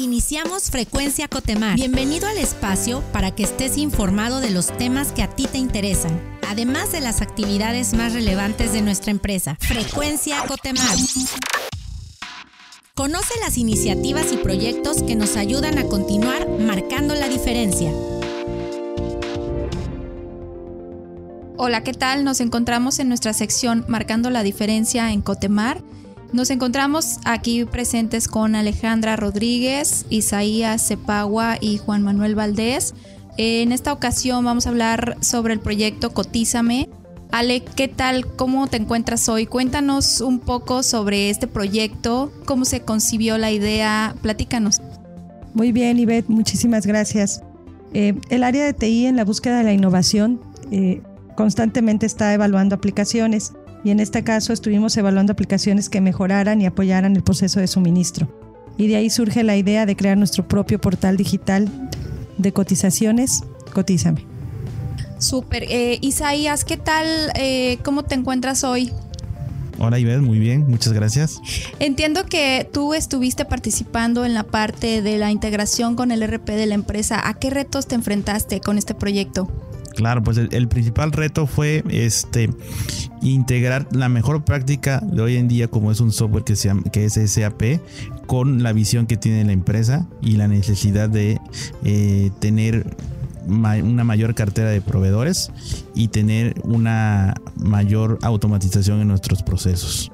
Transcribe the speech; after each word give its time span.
Iniciamos 0.00 0.70
Frecuencia 0.70 1.28
Cotemar. 1.28 1.76
Bienvenido 1.76 2.26
al 2.26 2.38
espacio 2.38 3.02
para 3.12 3.34
que 3.34 3.42
estés 3.42 3.76
informado 3.76 4.40
de 4.40 4.48
los 4.48 4.74
temas 4.78 5.12
que 5.12 5.22
a 5.22 5.28
ti 5.28 5.44
te 5.46 5.58
interesan, 5.58 6.18
además 6.48 6.90
de 6.90 7.02
las 7.02 7.20
actividades 7.20 7.92
más 7.92 8.14
relevantes 8.14 8.72
de 8.72 8.80
nuestra 8.80 9.10
empresa. 9.10 9.58
Frecuencia 9.60 10.42
Cotemar. 10.48 10.96
Conoce 12.94 13.34
las 13.44 13.58
iniciativas 13.58 14.32
y 14.32 14.38
proyectos 14.38 15.02
que 15.02 15.16
nos 15.16 15.36
ayudan 15.36 15.76
a 15.76 15.84
continuar 15.84 16.48
marcando 16.48 17.14
la 17.14 17.28
diferencia. 17.28 17.92
Hola, 21.58 21.84
¿qué 21.84 21.92
tal? 21.92 22.24
Nos 22.24 22.40
encontramos 22.40 23.00
en 23.00 23.08
nuestra 23.08 23.34
sección 23.34 23.84
Marcando 23.86 24.30
la 24.30 24.42
diferencia 24.42 25.12
en 25.12 25.20
Cotemar. 25.20 25.82
Nos 26.32 26.50
encontramos 26.50 27.18
aquí 27.24 27.64
presentes 27.64 28.28
con 28.28 28.54
Alejandra 28.54 29.16
Rodríguez, 29.16 30.06
Isaías 30.10 30.86
Cepagua 30.86 31.56
y 31.60 31.78
Juan 31.78 32.02
Manuel 32.02 32.36
Valdés. 32.36 32.94
En 33.36 33.72
esta 33.72 33.92
ocasión 33.92 34.44
vamos 34.44 34.66
a 34.66 34.68
hablar 34.68 35.16
sobre 35.20 35.54
el 35.54 35.60
proyecto 35.60 36.10
Cotízame. 36.10 36.88
Ale, 37.32 37.64
¿qué 37.64 37.88
tal? 37.88 38.26
¿Cómo 38.36 38.68
te 38.68 38.76
encuentras 38.76 39.28
hoy? 39.28 39.46
Cuéntanos 39.46 40.20
un 40.20 40.38
poco 40.38 40.84
sobre 40.84 41.30
este 41.30 41.48
proyecto, 41.48 42.32
cómo 42.44 42.64
se 42.64 42.82
concibió 42.82 43.36
la 43.36 43.50
idea, 43.50 44.14
platícanos. 44.22 44.80
Muy 45.52 45.72
bien, 45.72 45.98
Ivette, 45.98 46.28
muchísimas 46.28 46.86
gracias. 46.86 47.42
Eh, 47.92 48.14
el 48.28 48.44
área 48.44 48.64
de 48.64 48.72
TI 48.72 49.06
en 49.06 49.16
la 49.16 49.24
búsqueda 49.24 49.58
de 49.58 49.64
la 49.64 49.72
innovación 49.72 50.40
eh, 50.70 51.02
constantemente 51.34 52.06
está 52.06 52.32
evaluando 52.34 52.76
aplicaciones 52.76 53.52
y 53.84 53.90
en 53.90 54.00
este 54.00 54.24
caso 54.24 54.52
estuvimos 54.52 54.96
evaluando 54.96 55.32
aplicaciones 55.32 55.88
que 55.88 56.00
mejoraran 56.00 56.60
y 56.60 56.66
apoyaran 56.66 57.16
el 57.16 57.22
proceso 57.22 57.60
de 57.60 57.66
suministro. 57.66 58.28
Y 58.76 58.88
de 58.88 58.96
ahí 58.96 59.10
surge 59.10 59.42
la 59.42 59.56
idea 59.56 59.86
de 59.86 59.96
crear 59.96 60.16
nuestro 60.16 60.46
propio 60.46 60.80
portal 60.80 61.16
digital 61.16 61.68
de 62.38 62.52
cotizaciones, 62.52 63.42
Cotízame. 63.72 64.26
Súper. 65.18 65.64
Eh, 65.64 65.98
Isaías, 66.00 66.64
¿qué 66.64 66.76
tal? 66.76 67.06
Eh, 67.34 67.78
¿Cómo 67.84 68.04
te 68.04 68.14
encuentras 68.14 68.64
hoy? 68.64 68.90
Hola 69.78 69.98
Ivette, 69.98 70.20
muy 70.20 70.38
bien, 70.38 70.66
muchas 70.68 70.92
gracias. 70.92 71.40
Entiendo 71.78 72.26
que 72.26 72.68
tú 72.70 72.92
estuviste 72.92 73.46
participando 73.46 74.26
en 74.26 74.34
la 74.34 74.42
parte 74.42 75.00
de 75.00 75.16
la 75.16 75.30
integración 75.30 75.96
con 75.96 76.10
el 76.10 76.22
RP 76.22 76.50
de 76.50 76.66
la 76.66 76.74
empresa. 76.74 77.26
¿A 77.26 77.34
qué 77.34 77.48
retos 77.48 77.86
te 77.86 77.94
enfrentaste 77.94 78.60
con 78.60 78.76
este 78.76 78.94
proyecto? 78.94 79.48
Claro, 80.00 80.22
pues 80.22 80.38
el, 80.38 80.66
principal 80.68 81.12
reto 81.12 81.46
fue 81.46 81.84
este 81.90 82.48
integrar 83.20 83.86
la 83.92 84.08
mejor 84.08 84.46
práctica 84.46 84.98
de 85.00 85.20
hoy 85.20 85.36
en 85.36 85.46
día 85.46 85.68
como 85.68 85.92
es 85.92 86.00
un 86.00 86.10
software 86.10 86.42
que, 86.42 86.56
se 86.56 86.72
que 86.90 87.04
es 87.04 87.12
SAP 87.12 87.80
con 88.24 88.62
la 88.62 88.72
visión 88.72 89.06
que 89.06 89.18
tiene 89.18 89.44
la 89.44 89.52
empresa 89.52 90.08
y 90.22 90.36
la 90.36 90.48
necesidad 90.48 91.10
de 91.10 91.38
eh, 91.84 92.30
tener 92.38 92.96
una 93.46 94.04
mayor 94.04 94.34
cartera 94.34 94.70
de 94.70 94.80
proveedores 94.80 95.52
y 95.94 96.08
tener 96.08 96.54
una 96.64 97.34
mayor 97.56 98.18
automatización 98.22 99.02
en 99.02 99.08
nuestros 99.08 99.42
procesos. 99.42 100.10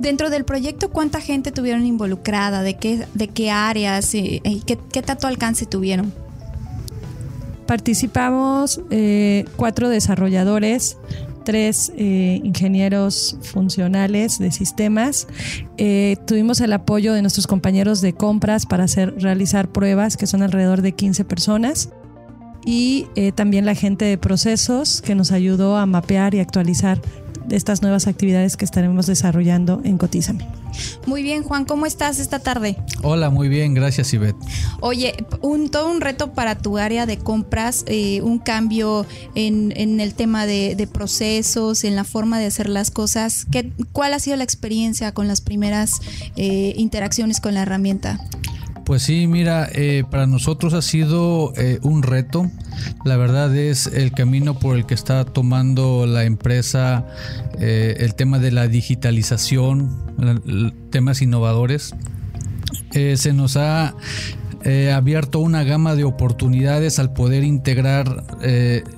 Dentro 0.00 0.28
del 0.28 0.44
proyecto, 0.44 0.90
¿cuánta 0.90 1.20
gente 1.20 1.52
tuvieron 1.52 1.86
involucrada? 1.86 2.64
¿De 2.64 2.74
qué, 2.74 3.06
de 3.14 3.28
qué 3.28 3.52
áreas? 3.52 4.12
¿Y 4.12 4.40
qué, 4.66 4.76
qué 4.92 5.02
tanto 5.02 5.28
alcance 5.28 5.66
tuvieron? 5.66 6.12
Participamos 7.70 8.80
eh, 8.90 9.44
cuatro 9.54 9.88
desarrolladores, 9.88 10.98
tres 11.44 11.92
eh, 11.96 12.40
ingenieros 12.42 13.38
funcionales 13.42 14.40
de 14.40 14.50
sistemas. 14.50 15.28
Eh, 15.78 16.16
tuvimos 16.26 16.60
el 16.62 16.72
apoyo 16.72 17.12
de 17.12 17.22
nuestros 17.22 17.46
compañeros 17.46 18.00
de 18.00 18.12
compras 18.12 18.66
para 18.66 18.82
hacer, 18.82 19.14
realizar 19.22 19.70
pruebas, 19.70 20.16
que 20.16 20.26
son 20.26 20.42
alrededor 20.42 20.82
de 20.82 20.90
15 20.90 21.24
personas. 21.24 21.90
Y 22.66 23.06
también 23.36 23.66
la 23.66 23.76
gente 23.76 24.04
de 24.04 24.18
procesos 24.18 25.00
que 25.00 25.14
nos 25.14 25.30
ayudó 25.30 25.76
a 25.76 25.86
mapear 25.86 26.34
y 26.34 26.40
actualizar 26.40 27.00
estas 27.50 27.82
nuevas 27.82 28.06
actividades 28.06 28.56
que 28.56 28.64
estaremos 28.64 29.06
desarrollando 29.06 29.80
en 29.84 29.98
Cotízame. 29.98 30.46
Muy 31.06 31.22
bien, 31.22 31.42
Juan, 31.42 31.64
¿cómo 31.64 31.86
estás 31.86 32.18
esta 32.18 32.38
tarde? 32.38 32.76
Hola, 33.02 33.30
muy 33.30 33.48
bien, 33.48 33.74
gracias, 33.74 34.12
Ivette. 34.14 34.36
Oye, 34.80 35.14
un, 35.40 35.68
todo 35.68 35.90
un 35.90 36.00
reto 36.00 36.32
para 36.32 36.56
tu 36.56 36.78
área 36.78 37.06
de 37.06 37.18
compras, 37.18 37.84
eh, 37.86 38.20
un 38.22 38.38
cambio 38.38 39.06
en, 39.34 40.00
el 40.00 40.14
tema 40.14 40.46
de, 40.46 40.88
procesos, 40.92 41.84
en 41.84 41.96
la 41.96 42.04
forma 42.04 42.38
de 42.38 42.46
hacer 42.46 42.68
las 42.68 42.90
cosas. 42.90 43.46
¿Qué, 43.50 43.72
¿Cuál 43.92 44.14
ha 44.14 44.18
sido 44.18 44.36
la 44.36 44.44
experiencia 44.44 45.12
con 45.12 45.28
las 45.28 45.40
primeras 45.40 46.00
eh, 46.36 46.74
interacciones 46.76 47.40
con 47.40 47.54
la 47.54 47.62
herramienta? 47.62 48.20
Pues 48.90 49.04
sí, 49.04 49.28
mira, 49.28 49.68
eh, 49.72 50.02
para 50.10 50.26
nosotros 50.26 50.74
ha 50.74 50.82
sido 50.82 51.52
eh, 51.56 51.78
un 51.82 52.02
reto. 52.02 52.50
La 53.04 53.16
verdad 53.16 53.56
es 53.56 53.86
el 53.86 54.10
camino 54.10 54.58
por 54.58 54.76
el 54.76 54.84
que 54.84 54.94
está 54.94 55.24
tomando 55.24 56.06
la 56.06 56.24
empresa 56.24 57.06
eh, 57.60 57.94
el 58.00 58.16
tema 58.16 58.40
de 58.40 58.50
la 58.50 58.66
digitalización, 58.66 59.96
temas 60.90 61.22
innovadores. 61.22 61.94
se 62.90 63.32
nos 63.32 63.56
ha 63.56 63.94
abierto 64.92 65.38
una 65.38 65.62
gama 65.62 65.94
de 65.94 66.02
oportunidades 66.02 66.98
al 66.98 67.12
poder 67.12 67.44
integrar 67.44 68.24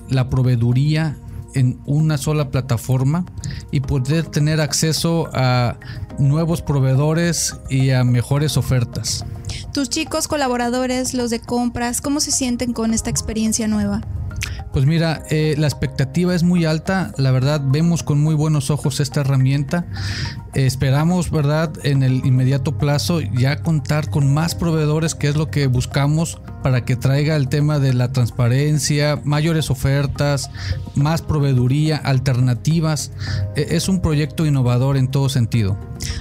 la 0.08 0.30
proveeduría 0.30 1.18
en 1.54 1.80
una 1.86 2.18
sola 2.18 2.50
plataforma 2.50 3.24
y 3.70 3.80
poder 3.80 4.26
tener 4.26 4.60
acceso 4.60 5.28
a 5.32 5.78
nuevos 6.18 6.62
proveedores 6.62 7.56
y 7.68 7.90
a 7.90 8.04
mejores 8.04 8.56
ofertas. 8.56 9.24
Tus 9.72 9.88
chicos 9.88 10.28
colaboradores, 10.28 11.14
los 11.14 11.30
de 11.30 11.40
compras, 11.40 12.00
¿cómo 12.00 12.20
se 12.20 12.30
sienten 12.30 12.72
con 12.72 12.94
esta 12.94 13.10
experiencia 13.10 13.68
nueva? 13.68 14.02
Pues 14.72 14.86
mira, 14.86 15.22
eh, 15.28 15.54
la 15.58 15.66
expectativa 15.66 16.34
es 16.34 16.42
muy 16.42 16.64
alta, 16.64 17.12
la 17.18 17.30
verdad 17.30 17.60
vemos 17.62 18.02
con 18.02 18.22
muy 18.22 18.34
buenos 18.34 18.70
ojos 18.70 19.00
esta 19.00 19.20
herramienta, 19.20 19.86
esperamos, 20.54 21.30
¿verdad?, 21.30 21.72
en 21.82 22.02
el 22.02 22.24
inmediato 22.24 22.78
plazo 22.78 23.20
ya 23.20 23.62
contar 23.62 24.08
con 24.08 24.32
más 24.32 24.54
proveedores, 24.54 25.14
que 25.14 25.28
es 25.28 25.36
lo 25.36 25.50
que 25.50 25.66
buscamos 25.66 26.40
para 26.62 26.84
que 26.84 26.96
traiga 26.96 27.36
el 27.36 27.48
tema 27.48 27.78
de 27.78 27.94
la 27.94 28.12
transparencia, 28.12 29.20
mayores 29.24 29.70
ofertas, 29.70 30.50
más 30.94 31.22
proveeduría, 31.22 31.96
alternativas. 31.96 33.12
E, 33.56 33.76
es 33.76 33.88
un 33.88 34.00
proyecto 34.00 34.46
innovador 34.46 34.96
en 34.96 35.08
todo 35.08 35.28
sentido. 35.28 35.76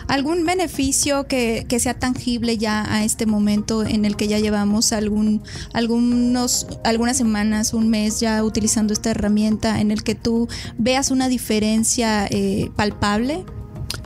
¿Algún 0.08 0.46
beneficio 0.46 1.28
que, 1.28 1.66
sea 1.80 1.94
tangible 1.96 2.58
ya 2.58 2.84
a 2.94 3.04
este 3.04 3.26
momento 3.26 3.84
en 3.84 4.06
el 4.06 4.16
que 4.16 4.28
ya 4.28 4.40
llevamos 4.40 4.94
algún, 4.94 5.42
algunos, 5.74 6.68
algunas 6.84 7.18
semanas, 7.18 7.74
un 7.74 7.90
mes 7.90 8.20
ya 8.20 8.44
utilizando 8.44 8.94
esta 8.94 9.12
herramienta, 9.12 9.80
en 9.80 9.90
el 9.90 10.04
que 10.04 10.16
tú 10.16 10.48
veas 10.78 11.12
una 11.12 11.30
diferencia 11.30 12.28
eh, 12.30 12.70
palpable? 12.76 13.46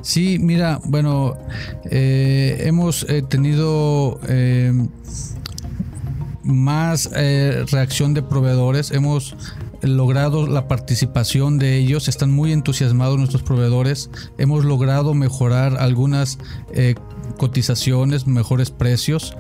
Sí, 0.02 0.38
mira, 0.40 0.80
bueno, 0.86 1.36
eh, 1.90 2.62
hemos 2.66 3.06
eh, 3.10 3.24
tenido 3.24 4.20
más 6.46 7.10
reacción 7.12 8.14
de 8.14 8.22
proveedores, 8.22 8.92
hemos 8.92 9.36
logrado 9.82 10.48
la 10.48 10.68
participación 10.68 11.58
de 11.58 11.78
ellos, 11.78 12.08
están 12.08 12.32
muy 12.32 12.52
entusiasmados 12.52 13.18
nuestros 13.18 13.44
proveedores, 13.44 14.10
hemos 14.38 14.66
logrado 14.66 15.14
mejorar 15.14 15.78
algunas 15.78 16.38
eh, 16.74 16.96
cotizaciones, 17.38 18.28
mejores 18.28 18.72
precios. 18.72 19.36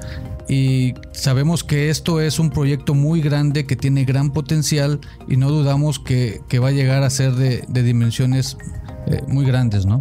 Y 0.47 0.93
sabemos 1.11 1.63
que 1.63 1.89
esto 1.89 2.21
es 2.21 2.37
un 2.37 2.51
proyecto 2.51 2.93
muy 2.93 3.21
grande 3.21 3.65
que 3.65 3.75
tiene 3.75 4.05
gran 4.05 4.31
potencial 4.31 4.99
y 5.27 5.37
no 5.37 5.49
dudamos 5.49 5.99
que, 5.99 6.41
va 6.61 6.67
a 6.67 6.71
llegar 6.71 7.03
a 7.03 7.09
ser 7.09 7.33
de, 7.33 7.65
dimensiones 7.67 8.57
eh, 9.07 9.21
muy 9.27 9.45
grandes, 9.45 9.85
¿no? 9.85 9.99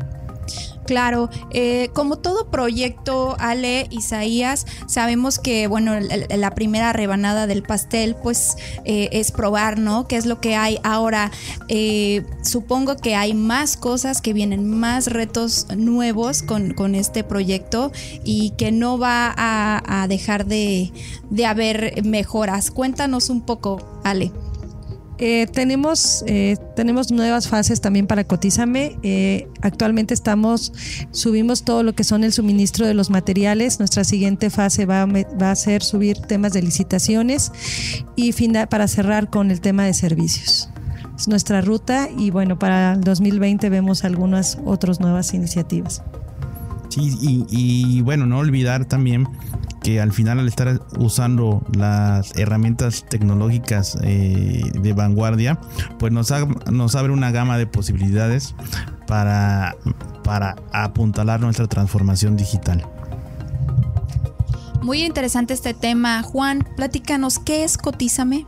Claro, 0.87 1.31
eh, 1.51 1.89
como 1.95 2.19
todo 2.19 2.51
proyecto, 2.51 3.37
Ale, 3.39 3.87
Isaías, 3.91 4.67
sabemos 4.87 5.39
que, 5.39 5.67
bueno, 5.67 5.95
la, 5.99 6.51
primera 6.55 6.93
rebanada 6.93 7.47
del 7.47 7.63
pastel, 7.63 8.15
pues, 8.23 8.57
eh, 8.85 9.09
es 9.13 9.33
probar, 9.33 9.79
¿no? 9.79 10.07
¿Qué 10.07 10.17
es 10.17 10.27
lo 10.27 10.41
que 10.41 10.57
hay 10.57 10.79
ahora? 10.83 11.31
Eh, 11.69 12.25
supongo 12.43 12.97
que 12.97 13.17
hay 13.17 13.33
más 13.33 13.77
cosas 13.77 14.21
que 14.21 14.35
vienen, 14.35 14.69
más 14.69 15.07
retos 15.07 15.67
nuevos 15.75 16.43
con, 16.43 16.75
este 16.95 17.25
proyecto 17.25 17.91
y 18.25 18.51
que 18.51 18.71
no 18.71 18.99
va 18.99 19.35
a, 19.37 20.07
dejar 20.07 20.45
de, 20.45 20.93
de 21.31 21.47
haber 21.47 22.05
mejoras. 22.05 22.71
Cuéntanos 22.71 23.31
un 23.31 23.41
poco, 23.41 24.01
Ale. 24.05 24.31
Eh, 25.19 25.47
tenemos, 25.47 26.25
eh, 26.27 26.57
tenemos 26.75 27.13
nuevas 27.13 27.49
fases 27.49 27.81
también 27.81 28.07
para 28.07 28.25
Cotízame. 28.25 28.99
Eh, 29.03 29.49
actualmente 29.63 30.13
estamos, 30.13 30.73
subimos 31.13 31.63
todo 31.65 31.83
lo 31.83 31.95
que 31.95 32.03
son 32.03 32.25
el 32.25 32.33
suministro 32.33 32.87
de 32.87 32.95
los 32.95 33.11
materiales. 33.11 33.79
Nuestra 33.79 34.03
siguiente 34.03 34.51
fase 34.51 34.87
va, 34.87 35.07
va 35.07 35.51
a 35.51 35.55
ser 35.55 35.83
subir 35.83 36.19
temas 36.19 36.53
de 36.53 36.63
licitaciones 36.63 37.53
y 38.17 38.33
para 38.69 38.89
cerrar 38.89 39.31
con 39.31 39.51
el 39.51 39.61
tema 39.61 39.85
de 39.85 39.95
servicios. 39.95 40.69
Es 41.17 41.29
nuestra 41.29 41.61
ruta 41.61 42.09
y 42.17 42.31
bueno, 42.31 42.59
para 42.59 42.95
el 42.95 43.01
2020 43.03 43.71
vemos 43.71 44.05
algunas 44.05 44.59
otras 44.65 45.01
nuevas 45.01 45.33
iniciativas. 45.33 46.03
Sí, 46.89 47.17
y, 47.21 47.47
y 47.49 48.03
bueno, 48.03 48.27
no 48.27 48.39
olvidar 48.39 48.85
también 48.85 49.27
que 49.85 50.01
al 50.01 50.13
final 50.13 50.41
al 50.41 50.49
estar 50.49 50.81
usando 50.99 51.63
las 51.77 52.37
herramientas 52.39 53.05
tecnológicas 53.09 53.99
eh, 54.03 54.63
de 54.73 54.93
vanguardia, 54.95 55.61
pues 55.99 56.11
nos, 56.11 56.33
nos 56.73 56.95
abre 56.95 57.13
una 57.13 57.31
gama 57.31 57.59
de 57.59 57.67
posibilidades 57.67 58.55
para, 59.07 59.77
para 60.25 60.57
apuntalar 60.73 61.41
nuestra 61.41 61.67
transformación 61.67 62.35
digital. 62.35 62.89
Muy 64.81 65.03
interesante 65.03 65.53
este 65.53 65.75
tema. 65.75 66.23
Juan, 66.23 66.67
platícanos, 66.77 67.39
¿qué 67.39 67.65
es 67.65 67.77
Cotízame? 67.77 68.47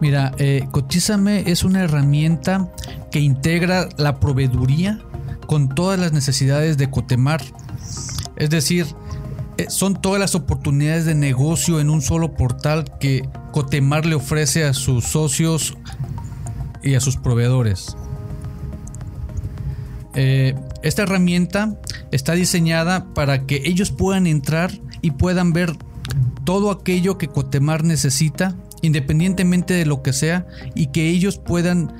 Mira, 0.00 0.32
eh, 0.38 0.68
Cotízame 0.70 1.50
es 1.50 1.64
una 1.64 1.82
herramienta 1.82 2.70
que 3.10 3.18
integra 3.18 3.88
la 3.96 4.20
proveeduría 4.20 5.00
con 5.48 5.68
todas 5.68 5.98
las 5.98 6.12
necesidades 6.12 6.78
de 6.78 6.90
Cotemar. 6.90 7.42
Es 8.36 8.50
decir, 8.50 8.86
son 9.68 10.00
todas 10.00 10.20
las 10.20 10.34
oportunidades 10.34 11.04
de 11.04 11.14
negocio 11.14 11.80
en 11.80 11.90
un 11.90 12.02
solo 12.02 12.34
portal 12.34 12.84
que 12.98 13.28
Cotemar 13.52 14.04
le 14.06 14.16
ofrece 14.16 14.64
a 14.64 14.74
sus 14.74 15.04
socios 15.04 15.76
y 16.82 16.94
a 16.94 17.00
sus 17.00 17.16
proveedores. 17.16 17.96
Eh, 20.14 20.54
esta 20.82 21.02
herramienta 21.02 21.76
está 22.10 22.34
diseñada 22.34 23.12
para 23.14 23.46
que 23.46 23.62
ellos 23.64 23.90
puedan 23.90 24.26
entrar 24.26 24.70
y 25.02 25.12
puedan 25.12 25.52
ver 25.52 25.76
todo 26.44 26.70
aquello 26.70 27.18
que 27.18 27.28
Cotemar 27.28 27.84
necesita, 27.84 28.54
independientemente 28.82 29.74
de 29.74 29.86
lo 29.86 30.02
que 30.02 30.12
sea, 30.12 30.46
y 30.74 30.88
que 30.88 31.08
ellos 31.08 31.38
puedan 31.38 31.92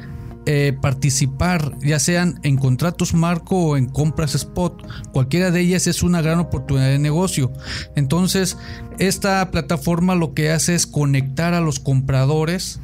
eh, 0.46 0.76
participar, 0.80 1.76
ya 1.80 1.98
sean 1.98 2.38
en 2.42 2.56
contratos 2.56 3.14
marco 3.14 3.56
o 3.56 3.76
en 3.76 3.86
compras 3.86 4.34
spot. 4.34 4.86
Cualquiera 5.12 5.50
de 5.50 5.60
ellas 5.60 5.86
es 5.86 6.02
una 6.02 6.20
gran 6.20 6.38
oportunidad 6.38 6.88
de 6.88 6.98
negocio. 6.98 7.50
Entonces, 7.96 8.58
esta 8.98 9.50
plataforma 9.50 10.14
lo 10.14 10.34
que 10.34 10.50
hace 10.50 10.74
es 10.74 10.86
conectar 10.86 11.54
a 11.54 11.60
los 11.60 11.80
compradores 11.80 12.80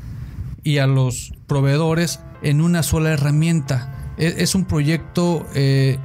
y 0.63 0.79
a 0.79 0.87
los 0.87 1.35
proveedores 1.47 2.21
en 2.43 2.61
una 2.61 2.83
sola 2.83 3.11
herramienta. 3.11 4.15
E, 4.17 4.37
es, 4.39 4.55
un 4.55 4.65
proyecto 4.65 5.47
eh, 5.55 5.99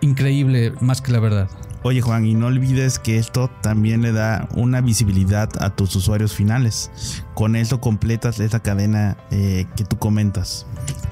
increíble, 0.00 0.72
más 0.80 1.00
que 1.00 1.12
la 1.12 1.20
verdad. 1.20 1.48
Oye 1.84 2.00
Juan, 2.00 2.24
y 2.24 2.34
no 2.34 2.46
olvides 2.46 3.00
que 3.00 3.18
esto 3.18 3.50
también 3.60 4.02
le 4.02 4.12
da 4.12 4.48
una 4.54 4.80
visibilidad 4.80 5.50
a 5.60 5.74
tus 5.74 5.96
usuarios 5.96 6.32
finales. 6.32 6.90
Con 7.34 7.56
esto 7.56 7.80
completas 7.80 8.38
esa 8.38 8.60
cadena 8.60 9.16
eh, 9.32 9.66
que 9.76 9.84
tú 9.84 9.98
comentas. 9.98 10.66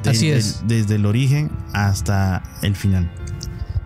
Así 0.07 0.31
es. 0.31 0.63
desde 0.67 0.95
el 0.95 1.07
origen 1.07 1.51
hasta 1.73 2.43
el 2.63 2.77
final. 2.77 3.11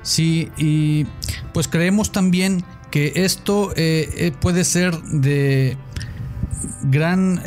Sí, 0.02 0.50
y 0.58 1.06
pues 1.54 1.68
creemos 1.68 2.12
también 2.12 2.62
que 2.90 3.12
esto 3.16 3.72
eh, 3.76 4.10
eh, 4.16 4.32
puede 4.38 4.64
ser 4.64 5.00
de 5.02 5.78
gran 6.82 7.40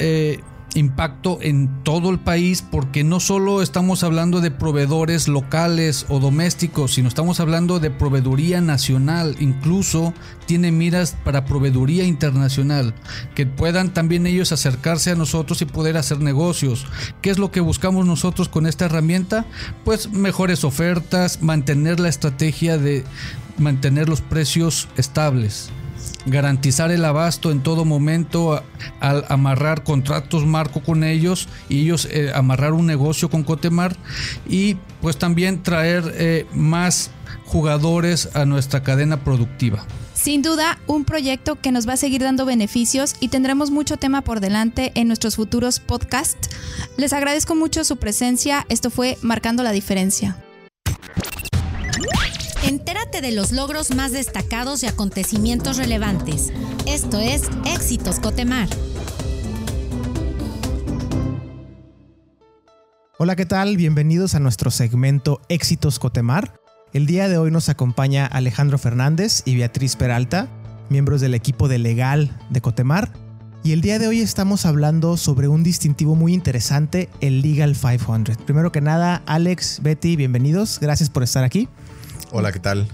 impacto 0.78 1.40
en 1.42 1.84
todo 1.84 2.10
el 2.10 2.20
país 2.20 2.62
porque 2.62 3.04
no 3.04 3.20
solo 3.20 3.62
estamos 3.62 4.04
hablando 4.04 4.42
de 4.42 4.52
proveedores 4.52 5.28
locales 5.28 6.06
o 6.10 6.20
domésticos, 6.20 6.94
sino 6.94 7.08
estamos 7.08 7.40
hablando 7.40 7.80
de 7.80 7.92
proveeduría 7.92 8.62
nacional, 8.62 9.36
incluso 9.40 10.14
tiene 10.46 10.72
miras 10.72 11.18
para 11.24 11.46
proveeduría 11.46 12.06
internacional, 12.06 12.94
que 13.36 13.46
puedan 13.46 13.94
también 13.94 14.28
ellos 14.28 14.52
acercarse 14.52 15.12
a 15.12 15.16
nosotros 15.16 15.62
y 15.62 15.66
poder 15.66 15.98
hacer 15.98 16.20
negocios. 16.20 16.86
¿Qué 17.22 17.30
es 17.30 17.40
lo 17.40 17.52
que 17.52 17.60
buscamos 17.60 18.06
nosotros 18.06 18.50
con 18.50 18.68
esta 18.68 18.86
herramienta? 18.86 19.46
Pues 19.84 20.12
mejores 20.12 20.64
ofertas, 20.64 21.42
mantener 21.42 22.00
la 22.00 22.10
estrategia 22.10 22.78
de 22.78 23.04
mantener 23.58 24.08
los 24.08 24.22
precios 24.22 24.88
estables 24.98 25.72
garantizar 26.26 26.92
el 26.92 27.04
abasto 27.06 27.52
en 27.52 27.62
todo 27.62 27.86
momento 27.86 28.64
al 29.00 29.26
amarrar 29.30 29.84
contratos 29.84 30.46
marco 30.46 30.82
con 30.82 31.04
ellos 31.04 31.48
y 31.70 31.82
ellos 31.82 32.08
eh, 32.12 32.32
amarrar 32.34 32.74
un 32.74 32.86
negocio 32.86 33.30
con 33.30 33.44
Cotemar 33.44 33.96
y 34.48 34.76
pues 35.02 35.18
también 35.18 35.64
traer 35.64 36.14
eh, 36.16 36.46
más 36.54 37.12
jugadores 37.46 38.30
a 38.36 38.46
nuestra 38.46 38.84
cadena 38.84 39.24
productiva. 39.24 39.86
Sin 40.14 40.42
duda, 40.42 40.80
un 40.88 41.06
proyecto 41.06 41.56
que 41.56 41.72
nos 41.72 41.88
va 41.88 41.94
a 41.94 41.98
seguir 41.98 42.22
dando 42.22 42.46
beneficios 42.46 43.16
y 43.20 43.30
tendremos 43.30 43.72
mucho 43.72 43.98
tema 43.98 44.22
por 44.24 44.40
delante 44.40 44.92
en 44.96 45.08
nuestros 45.08 45.36
futuros 45.36 45.80
podcasts. 45.80 46.50
Les 46.98 47.14
agradezco 47.14 47.56
mucho 47.56 47.84
su 47.84 47.98
presencia. 47.98 48.66
Esto 48.68 48.90
fue 48.90 49.18
Marcando 49.22 49.64
la 49.64 49.72
Diferencia. 49.72 50.36
Entérate 52.64 53.22
de 53.22 53.32
los 53.32 53.52
logros 53.52 53.94
más 53.94 54.12
destacados 54.12 54.82
y 54.82 54.88
acontecimientos 54.88 55.78
relevantes. 55.78 56.52
Esto 56.88 57.20
es 57.20 57.44
Éxitos 57.66 58.20
Cotemar. 58.20 58.68
Hola, 63.20 63.36
¿qué 63.36 63.46
tal? 63.46 63.78
Bienvenidos 63.78 64.34
a 64.34 64.40
nuestro 64.40 64.72
segmento 64.72 65.42
Éxitos 65.50 66.00
Cotemar. 66.00 66.60
El 66.94 67.06
día 67.06 67.30
de 67.30 67.38
hoy 67.38 67.52
nos 67.52 67.70
acompaña 67.70 68.26
Alejandro 68.26 68.78
Fernández 68.78 69.44
y 69.46 69.56
Beatriz 69.56 69.96
Peralta, 69.96 70.48
miembros 70.90 71.22
del 71.22 71.36
equipo 71.36 71.68
de 71.68 71.78
legal 71.78 72.36
de 72.50 72.62
Cotemar. 72.62 73.12
Y 73.64 73.72
el 73.74 73.82
día 73.82 74.00
de 74.00 74.08
hoy 74.08 74.22
estamos 74.22 74.66
hablando 74.66 75.18
sobre 75.18 75.48
un 75.48 75.64
distintivo 75.64 76.16
muy 76.16 76.34
interesante, 76.34 77.10
el 77.22 77.42
Legal 77.42 77.76
500. 77.76 78.38
Primero 78.38 78.72
que 78.72 78.82
nada, 78.82 79.22
Alex, 79.26 79.82
Betty, 79.84 80.16
bienvenidos. 80.16 80.80
Gracias 80.80 81.10
por 81.10 81.24
estar 81.24 81.44
aquí. 81.44 81.68
Hola, 82.32 82.52
¿qué 82.52 82.60
tal? 82.60 82.88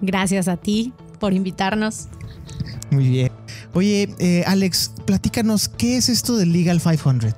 Gracias 0.00 0.48
a 0.48 0.56
ti 0.56 0.92
por 1.18 1.32
invitarnos. 1.32 2.08
Muy 2.90 3.08
bien. 3.08 3.32
Oye, 3.74 4.14
eh, 4.18 4.44
Alex, 4.46 4.92
platícanos, 5.04 5.68
¿qué 5.68 5.96
es 5.96 6.08
esto 6.08 6.36
de 6.36 6.46
Legal 6.46 6.80
500? 6.80 7.34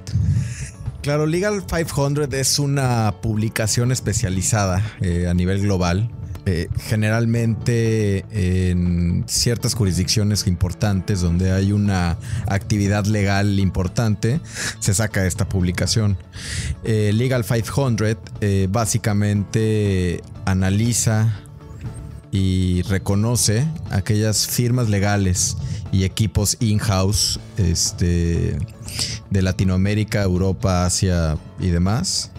Claro, 1.03 1.27
Legal 1.27 1.65
500 1.65 2.33
es 2.33 2.59
una 2.59 3.15
publicación 3.23 3.93
especializada 3.93 4.83
eh, 5.01 5.27
a 5.29 5.35
nivel 5.35 5.61
global. 5.63 6.11
Eh, 6.51 6.71
generalmente 6.81 8.25
en 8.31 9.23
ciertas 9.29 9.75
jurisdicciones 9.75 10.47
importantes 10.47 11.21
donde 11.21 11.53
hay 11.53 11.73
una 11.73 12.17
actividad 12.47 13.05
legal 13.05 13.59
importante, 13.59 14.41
se 14.79 14.95
saca 14.95 15.27
esta 15.27 15.47
publicación. 15.47 16.17
Legal 16.85 17.45
500 17.45 18.17
básicamente 18.71 20.23
analiza 20.47 21.39
y 22.31 22.81
reconoce 22.83 23.67
aquellas 23.91 24.47
firmas 24.47 24.89
legales 24.89 25.59
y 25.93 26.05
equipos 26.05 26.57
in-house 26.61 27.41
este, 27.59 28.59
de 29.29 29.43
Latinoamérica, 29.43 30.23
Europa, 30.23 30.87
Asia 30.87 31.37
y 31.61 31.69
demás, 31.69 32.31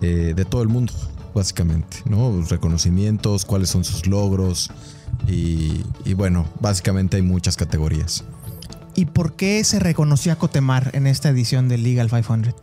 eh, 0.00 0.34
de 0.34 0.44
todo 0.44 0.62
el 0.62 0.68
mundo, 0.68 0.92
básicamente, 1.34 1.98
¿no? 2.04 2.42
Reconocimientos, 2.48 3.44
cuáles 3.44 3.70
son 3.70 3.84
sus 3.84 4.06
logros 4.06 4.70
y, 5.26 5.82
y 6.04 6.14
bueno, 6.14 6.46
básicamente 6.60 7.16
hay 7.16 7.22
muchas 7.22 7.56
categorías. 7.56 8.24
¿Y 8.94 9.06
por 9.06 9.34
qué 9.34 9.64
se 9.64 9.78
reconoció 9.78 10.32
a 10.32 10.36
Cotemar 10.36 10.90
en 10.92 11.06
esta 11.06 11.30
edición 11.30 11.68
del 11.68 11.82
Legal 11.82 12.08
500? 12.08 12.54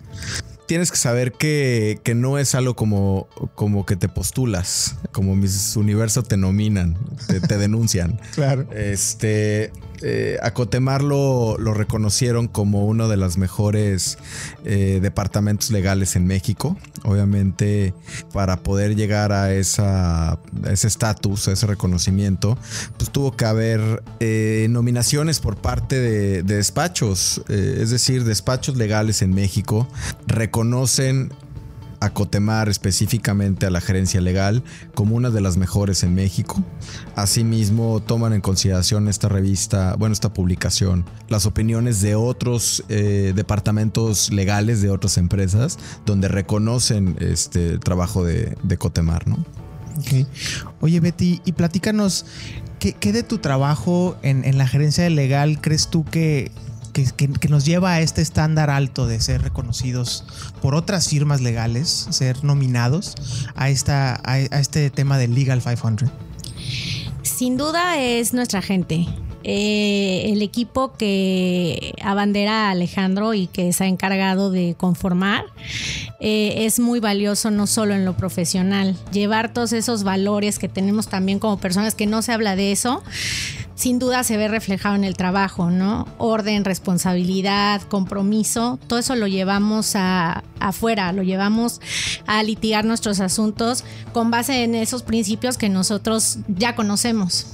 tienes 0.69 0.91
que 0.91 0.97
saber 0.97 1.31
que, 1.31 1.99
no 2.15 2.37
es 2.37 2.53
algo 2.53 2.75
como, 2.75 3.27
como 3.55 3.87
que 3.87 3.95
te 3.95 4.07
postulas, 4.07 4.97
como 5.11 5.35
mis 5.35 5.75
universos 5.75 6.27
te 6.27 6.37
nominan, 6.37 6.95
te, 7.25 7.41
te 7.41 7.57
denuncian. 7.57 8.21
claro. 8.35 8.67
Este, 8.71 9.71
eh, 10.01 10.37
a 10.41 10.51
Cotemar 10.53 11.03
lo, 11.03 11.57
reconocieron 11.57 12.47
como 12.47 12.85
uno 12.85 13.07
de 13.07 13.17
los 13.17 13.37
mejores 13.37 14.17
eh, 14.65 14.99
departamentos 15.01 15.71
legales 15.71 16.15
en 16.15 16.25
México. 16.25 16.77
Obviamente, 17.03 17.93
para 18.33 18.57
poder 18.57 18.95
llegar 18.95 19.31
a, 19.31 19.53
ese 19.53 19.81
estatus, 20.65 21.47
a 21.47 21.53
ese 21.53 21.67
reconocimiento, 21.67 22.57
pues 22.97 23.09
tuvo 23.11 23.35
que 23.35 23.45
haber 23.45 24.03
eh, 24.19 24.67
nominaciones 24.69 25.39
por 25.39 25.57
parte 25.57 25.99
de, 25.99 26.43
de 26.43 26.55
despachos, 26.55 27.41
es 27.49 27.89
decir, 27.89 28.23
despachos 28.23 28.75
legales 28.75 29.21
en 29.21 29.33
México 29.33 29.87
reconocen 30.27 31.31
a 31.99 32.11
Cotemar 32.11 32.69
específicamente 32.69 33.65
a 33.65 33.69
la 33.69 33.81
gerencia 33.81 34.21
legal 34.21 34.63
como 34.93 35.15
una 35.15 35.29
de 35.29 35.41
las 35.41 35.57
mejores 35.57 36.03
en 36.03 36.15
México. 36.15 36.63
Asimismo, 37.15 38.01
toman 38.01 38.33
en 38.33 38.41
consideración 38.41 39.07
esta 39.07 39.29
revista, 39.29 39.95
bueno, 39.97 40.13
esta 40.13 40.33
publicación, 40.33 41.05
las 41.27 41.45
opiniones 41.45 42.01
de 42.01 42.15
otros 42.15 42.83
eh, 42.89 43.33
departamentos 43.35 44.31
legales 44.31 44.81
de 44.81 44.89
otras 44.89 45.17
empresas 45.17 45.77
donde 46.05 46.27
reconocen 46.27 47.17
este 47.19 47.77
trabajo 47.79 48.23
de, 48.23 48.57
Cotemar, 48.77 49.27
¿no? 49.27 49.43
Oye, 50.79 51.01
Betty, 51.01 51.41
y 51.43 51.51
platícanos, 51.51 52.25
¿qué, 52.79 53.11
de 53.11 53.23
tu 53.23 53.39
trabajo 53.39 54.17
en, 54.21 54.45
en 54.45 54.57
la 54.57 54.67
gerencia 54.67 55.09
legal 55.09 55.59
crees 55.59 55.89
tú 55.89 56.05
que 56.05 56.51
que, 56.89 57.49
nos 57.49 57.65
lleva 57.65 57.93
a 57.93 58.01
este 58.01 58.21
estándar 58.21 58.69
alto 58.69 59.07
de 59.07 59.19
ser 59.19 59.41
reconocidos 59.41 60.23
por 60.61 60.75
otras 60.75 61.07
firmas 61.09 61.41
legales, 61.41 62.07
ser 62.09 62.43
nominados 62.43 63.15
a, 63.55 63.69
esta, 63.69 64.19
a, 64.23 64.39
este 64.39 64.89
tema 64.89 65.17
del 65.17 65.33
Legal 65.33 65.61
500? 65.61 66.09
Sin 67.23 67.57
duda 67.57 67.99
es 67.99 68.33
nuestra 68.33 68.61
gente. 68.61 69.07
eh, 69.43 70.31
el 70.33 70.41
equipo 70.41 70.93
que 70.97 71.93
abandera 72.01 72.69
Alejandro 72.69 73.33
y 73.33 73.47
que 73.47 73.71
se 73.71 73.85
ha 73.85 73.87
encargado 73.87 74.51
de 74.51 74.75
conformar 74.77 75.45
eh, 76.19 76.65
es 76.65 76.79
muy 76.79 76.99
valioso 76.99 77.49
no 77.49 77.65
solo 77.65 77.93
en 77.93 78.03
lo 78.03 78.17
profesional, 78.17 78.97
llevar 79.13 79.53
todos 79.53 79.71
esos 79.71 80.03
valores 80.03 80.59
que 80.59 80.67
tenemos 80.67 81.07
también 81.07 81.39
como 81.39 81.57
personas 81.57 81.95
que 81.95 82.05
no 82.05 82.21
se 82.21 82.33
habla 82.33 82.57
de 82.57 82.73
eso, 82.73 83.01
sin 83.79 83.97
duda 83.97 84.25
se 84.25 84.35
ve 84.35 84.49
reflejado 84.49 84.95
en 84.95 85.05
el 85.05 85.15
trabajo, 85.15 85.71
¿no? 85.71 86.05
Orden, 86.17 86.65
responsabilidad, 86.65 87.81
compromiso, 87.83 88.77
todo 88.87 88.99
eso 88.99 89.15
lo 89.15 89.25
llevamos 89.25 89.95
a, 89.95 90.43
afuera, 90.59 91.13
lo 91.13 91.23
llevamos 91.23 91.79
a 92.27 92.43
litigar 92.43 92.83
nuestros 92.83 93.21
asuntos 93.21 93.85
con 94.11 94.31
base 94.31 94.65
en 94.65 94.75
esos 94.75 95.01
principios 95.03 95.57
que 95.57 95.69
nosotros 95.69 96.39
ya 96.49 96.75
conocemos. 96.75 97.45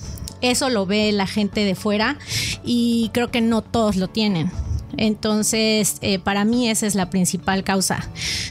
Eso 0.41 0.71
lo 0.71 0.87
ve 0.87 1.11
la 1.11 1.27
gente 1.27 1.63
de 1.63 1.75
fuera 1.75 2.17
y 2.63 3.11
creo 3.13 3.29
que 3.29 3.41
no 3.41 3.61
todos 3.61 3.95
lo 3.95 4.07
tienen. 4.07 4.51
Entonces, 4.97 5.97
eh, 6.01 6.19
para 6.19 6.45
mí 6.45 6.69
esa 6.69 6.87
es 6.87 6.95
la 6.95 7.09
principal 7.09 7.63
causa. 7.63 8.09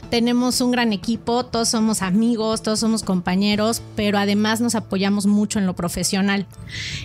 Tenemos 0.09 0.61
un 0.61 0.71
gran 0.71 0.93
equipo, 0.93 1.45
todos 1.45 1.69
somos 1.69 2.01
amigos, 2.01 2.61
todos 2.61 2.79
somos 2.79 3.03
compañeros, 3.03 3.81
pero 3.95 4.17
además 4.17 4.61
nos 4.61 4.75
apoyamos 4.75 5.25
mucho 5.25 5.59
en 5.59 5.65
lo 5.65 5.75
profesional. 5.75 6.47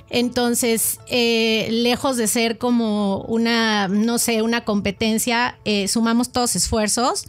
Entonces, 0.08 1.00
eh, 1.08 1.68
lejos 1.70 2.16
de 2.16 2.26
ser 2.26 2.58
como 2.58 3.22
una, 3.22 3.88
no 3.88 4.18
sé, 4.18 4.42
una 4.42 4.64
competencia, 4.64 5.58
eh, 5.64 5.88
sumamos 5.88 6.30
todos 6.32 6.56
esfuerzos 6.56 7.26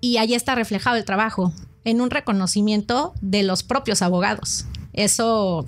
y 0.00 0.16
ahí 0.16 0.34
está 0.34 0.54
reflejado 0.54 0.96
el 0.96 1.04
trabajo 1.04 1.52
en 1.84 2.00
un 2.00 2.10
reconocimiento 2.10 3.14
de 3.20 3.42
los 3.42 3.62
propios 3.62 4.02
abogados. 4.02 4.66
Eso 4.92 5.64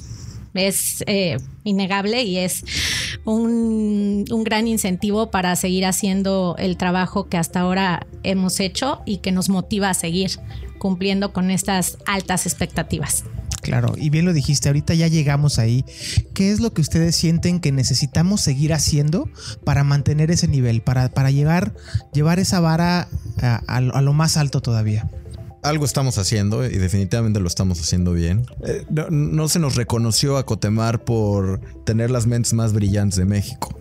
es 0.55 1.03
eh, 1.07 1.39
innegable 1.65 2.23
y 2.23 2.39
es 2.39 2.65
un, 3.25 4.25
un, 4.31 4.45
gran 4.45 4.67
incentivo 4.69 5.31
para 5.31 5.57
seguir 5.57 5.85
haciendo 5.85 6.57
el 6.59 6.77
trabajo 6.77 7.29
que 7.29 7.37
hasta 7.37 7.61
ahora 7.61 8.07
hemos 8.23 8.61
hecho 8.61 9.03
y 9.05 9.19
que 9.19 9.33
nos 9.33 9.49
motiva 9.49 9.91
a 9.91 9.95
seguir 9.95 10.33
cumpliendo 10.79 11.33
con 11.33 11.51
estas 11.51 11.99
altas 12.07 12.47
expectativas. 12.47 13.25
Claro, 13.65 13.95
y 13.97 14.11
bien 14.11 14.27
lo 14.27 14.35
dijiste, 14.35 14.69
ahorita 14.69 14.93
ya 14.93 15.09
llegamos 15.09 15.59
ahí. 15.59 15.87
¿Qué 16.35 16.53
es 16.53 16.61
lo 16.61 16.75
que 16.75 16.83
ustedes 16.83 17.17
sienten 17.17 17.61
que 17.61 17.73
necesitamos 17.73 18.43
seguir 18.43 18.75
haciendo 18.75 19.31
para 19.65 19.85
mantener 19.85 20.31
ese 20.31 20.49
nivel, 20.49 20.83
para, 20.83 21.09
para 21.09 21.31
llevar, 21.31 21.75
llevar 22.13 22.39
esa 22.39 22.61
vara 22.61 23.09
a, 23.41 23.81
lo 23.81 24.13
más 24.13 24.37
alto 24.37 24.61
todavía? 24.61 25.09
Algo 25.65 25.85
estamos 25.85 26.19
haciendo 26.19 26.65
y 26.65 26.77
definitivamente 26.77 27.41
lo 27.41 27.49
estamos 27.49 27.81
haciendo 27.81 28.13
bien. 28.13 28.47
Eh, 28.65 28.85
no, 28.91 29.09
no, 29.11 29.49
se 29.49 29.59
nos 29.59 29.77
reconoció 29.77 30.37
a 30.37 30.45
Cotemar 30.45 31.03
por 31.05 31.61
tener 31.85 32.11
las 32.11 32.27
mentes 32.27 32.53
más 32.53 32.73
brillantes 32.73 33.19
de 33.19 33.25
México, 33.25 33.77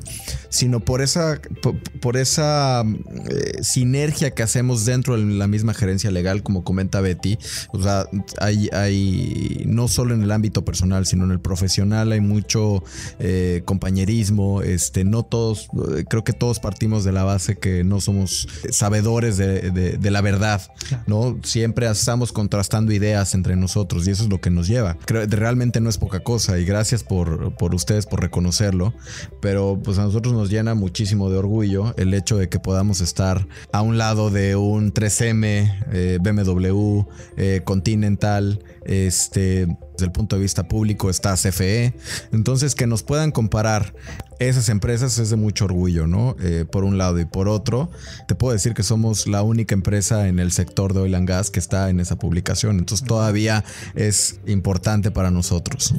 sino 0.53 0.79
por 0.79 1.01
esa, 1.01 1.41
por, 1.61 1.75
por 1.99 2.17
esa 2.17 2.83
eh, 2.83 3.63
sinergia 3.63 4.31
que 4.31 4.43
hacemos 4.43 4.85
dentro 4.85 5.17
de 5.17 5.23
la 5.23 5.47
misma 5.47 5.73
gerencia 5.73 6.11
legal, 6.11 6.43
como 6.43 6.63
comenta 6.63 7.01
Betty. 7.01 7.37
O 7.71 7.81
sea, 7.81 8.05
hay, 8.39 8.69
hay 8.71 9.63
no 9.65 9.87
solo 9.87 10.13
en 10.13 10.23
el 10.23 10.31
ámbito 10.31 10.63
personal, 10.63 11.05
sino 11.07 11.25
en 11.25 11.31
el 11.31 11.39
profesional 11.39 12.11
hay 12.11 12.21
mucho 12.21 12.83
eh, 13.19 13.63
compañerismo. 13.65 14.61
Este, 14.61 15.03
no 15.03 15.23
todos, 15.23 15.67
creo 16.07 16.23
que 16.23 16.33
todos 16.33 16.59
partimos 16.59 17.03
de 17.03 17.11
la 17.11 17.23
base 17.23 17.57
que 17.57 17.83
no 17.83 17.99
somos 17.99 18.47
sabedores 18.69 19.37
de, 19.37 19.71
de, 19.71 19.97
de 19.97 20.11
la 20.11 20.21
verdad, 20.21 20.61
¿no? 21.07 21.39
Siempre 21.43 21.63
siempre 21.63 21.89
estamos 21.89 22.31
contrastando 22.31 22.91
ideas 22.91 23.33
entre 23.33 23.55
nosotros 23.55 24.05
y 24.05 24.11
eso 24.11 24.23
es 24.23 24.29
lo 24.29 24.39
que 24.39 24.51
nos 24.51 24.67
lleva. 24.67 24.95
Creo, 25.05 25.25
realmente 25.27 25.81
no 25.81 25.89
es 25.89 25.97
poca 25.97 26.19
cosa 26.19 26.59
y 26.59 26.65
gracias 26.65 27.03
por, 27.03 27.55
por 27.55 27.73
ustedes 27.73 28.05
por 28.05 28.21
reconocerlo, 28.21 28.93
pero 29.41 29.79
pues 29.83 29.97
a 29.97 30.03
nosotros 30.03 30.35
nos 30.35 30.42
llena 30.49 30.73
muchísimo 30.75 31.29
de 31.29 31.37
orgullo 31.37 31.93
el 31.97 32.13
hecho 32.13 32.37
de 32.37 32.49
que 32.49 32.59
podamos 32.59 33.01
estar 33.01 33.47
a 33.71 33.81
un 33.81 33.97
lado 33.97 34.29
de 34.29 34.55
un 34.55 34.93
3M, 34.93 35.85
eh, 35.91 36.19
BMW, 36.21 37.03
eh, 37.37 37.61
Continental, 37.63 38.63
este, 38.85 39.67
desde 39.93 40.05
el 40.05 40.11
punto 40.11 40.35
de 40.35 40.41
vista 40.41 40.67
público 40.67 41.09
está 41.09 41.35
CFE. 41.35 41.93
Entonces, 42.31 42.75
que 42.75 42.87
nos 42.87 43.03
puedan 43.03 43.31
comparar 43.31 43.93
esas 44.39 44.69
empresas 44.69 45.17
es 45.19 45.29
de 45.29 45.35
mucho 45.35 45.65
orgullo, 45.65 46.07
¿no? 46.07 46.35
Eh, 46.41 46.65
por 46.69 46.83
un 46.83 46.97
lado 46.97 47.19
y 47.19 47.25
por 47.25 47.47
otro, 47.47 47.89
te 48.27 48.35
puedo 48.35 48.53
decir 48.53 48.73
que 48.73 48.83
somos 48.83 49.27
la 49.27 49.41
única 49.43 49.73
empresa 49.73 50.27
en 50.27 50.39
el 50.39 50.51
sector 50.51 50.93
de 50.93 51.01
oil 51.01 51.15
and 51.15 51.27
gas 51.27 51.49
que 51.49 51.59
está 51.59 51.89
en 51.89 51.99
esa 51.99 52.17
publicación. 52.17 52.79
Entonces, 52.79 53.07
todavía 53.07 53.63
es 53.95 54.39
importante 54.45 55.11
para 55.11 55.31
nosotros. 55.31 55.93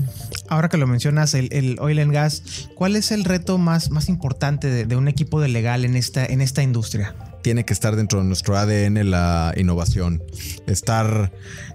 Ahora 0.49 0.69
que 0.69 0.77
lo 0.77 0.87
mencionas, 0.87 1.35
el, 1.35 1.49
el 1.53 1.79
oil 1.81 2.01
and 2.01 2.13
gas, 2.13 2.43
¿cuál 2.75 2.97
es 2.97 3.13
el 3.13 3.25
reto 3.25 3.59
más, 3.59 3.91
más 3.91 4.09
importante 4.09 4.69
de, 4.69 4.85
de 4.85 4.97
un 4.97 5.09
equipo 5.09 5.41
de 5.41 5.49
legal 5.49 5.85
en 5.85 5.97
esta, 5.97 6.25
en 6.25 6.41
esta 6.41 6.63
industria? 6.63 7.15
Tiene 7.43 7.65
que 7.65 7.73
estar 7.73 7.97
dentro 7.97 8.21
de 8.21 8.27
nuestro 8.27 8.57
ADN 8.57 9.11
la 9.11 9.53
innovación. 9.57 10.23
Estar. 10.67 11.33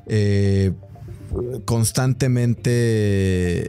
Eh, 0.08 0.72
constantemente 1.66 3.68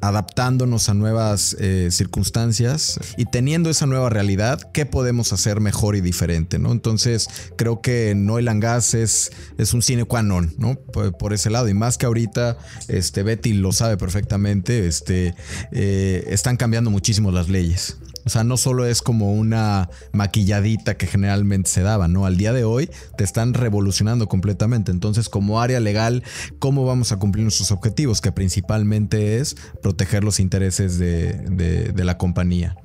adaptándonos 0.00 0.88
a 0.88 0.94
nuevas 0.94 1.56
eh, 1.58 1.88
circunstancias 1.90 2.98
y 3.16 3.26
teniendo 3.26 3.70
esa 3.70 3.86
nueva 3.86 4.08
realidad, 4.08 4.60
¿qué 4.72 4.86
podemos 4.86 5.32
hacer 5.32 5.60
mejor 5.60 5.96
y 5.96 6.00
diferente? 6.00 6.58
¿no? 6.58 6.72
Entonces, 6.72 7.28
creo 7.56 7.80
que 7.80 8.14
Noel 8.14 8.48
Gas 8.60 8.94
es, 8.94 9.30
es 9.58 9.74
un 9.74 9.82
sine 9.82 10.04
qua 10.04 10.22
non, 10.22 10.54
¿no? 10.58 10.74
Por, 10.74 11.16
por, 11.16 11.32
ese 11.32 11.50
lado. 11.50 11.68
Y 11.68 11.74
más 11.74 11.98
que 11.98 12.06
ahorita, 12.06 12.58
este, 12.88 13.22
Betty 13.22 13.52
lo 13.52 13.72
sabe 13.72 13.96
perfectamente, 13.96 14.86
este, 14.86 15.34
eh, 15.72 16.24
están 16.28 16.56
cambiando 16.56 16.90
muchísimo 16.90 17.30
las 17.30 17.48
leyes. 17.48 17.98
O 18.24 18.28
sea, 18.28 18.44
no 18.44 18.56
solo 18.56 18.86
es 18.86 19.02
como 19.02 19.32
una 19.32 19.88
maquilladita 20.12 20.96
que 20.96 21.06
generalmente 21.06 21.70
se 21.70 21.82
daba, 21.82 22.08
¿no? 22.08 22.26
Al 22.26 22.36
día 22.36 22.52
de 22.52 22.64
hoy 22.64 22.90
te 23.16 23.24
están 23.24 23.54
revolucionando 23.54 24.28
completamente. 24.28 24.90
Entonces, 24.90 25.28
como 25.28 25.60
área 25.60 25.80
legal, 25.80 26.22
¿cómo 26.58 26.84
vamos 26.84 27.12
a 27.12 27.18
cumplir 27.18 27.44
nuestros 27.44 27.70
objetivos? 27.70 28.20
Que 28.20 28.32
principalmente 28.32 29.38
es 29.38 29.56
proteger 29.82 30.24
los 30.24 30.40
intereses 30.40 30.98
de, 30.98 31.32
de, 31.32 32.04
la 32.04 32.18
compañía. 32.18 32.76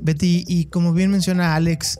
Betty, 0.00 0.44
y 0.46 0.66
como 0.66 0.92
bien 0.92 1.10
menciona 1.10 1.54
Alex, 1.54 1.98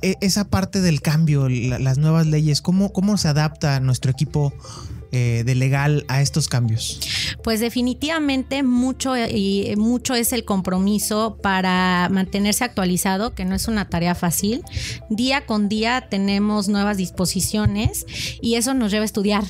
esa 0.00 0.44
parte 0.48 0.80
del 0.80 1.00
cambio, 1.00 1.48
las 1.48 1.98
nuevas 1.98 2.26
leyes, 2.26 2.62
¿cómo, 2.62 2.92
cómo 2.92 3.16
se 3.16 3.28
adapta 3.28 3.80
nuestro 3.80 4.10
equipo 4.10 4.52
eh, 5.12 5.42
de 5.44 5.54
legal 5.54 6.04
a 6.08 6.20
estos 6.20 6.48
cambios? 6.48 7.00
Pues 7.42 7.60
definitivamente 7.60 8.62
mucho 8.62 9.14
y 9.16 9.74
mucho 9.76 10.14
es 10.14 10.32
el 10.32 10.44
compromiso 10.44 11.38
para 11.42 12.08
mantenerse 12.10 12.64
actualizado, 12.64 13.34
que 13.34 13.44
no 13.44 13.54
es 13.54 13.68
una 13.68 13.88
tarea 13.88 14.14
fácil. 14.14 14.62
Día 15.10 15.46
con 15.46 15.68
día 15.68 16.08
tenemos 16.10 16.68
nuevas 16.68 16.96
disposiciones 16.96 18.06
y 18.40 18.54
eso 18.54 18.74
nos 18.74 18.90
lleva 18.90 19.02
a 19.02 19.06
estudiar. 19.06 19.44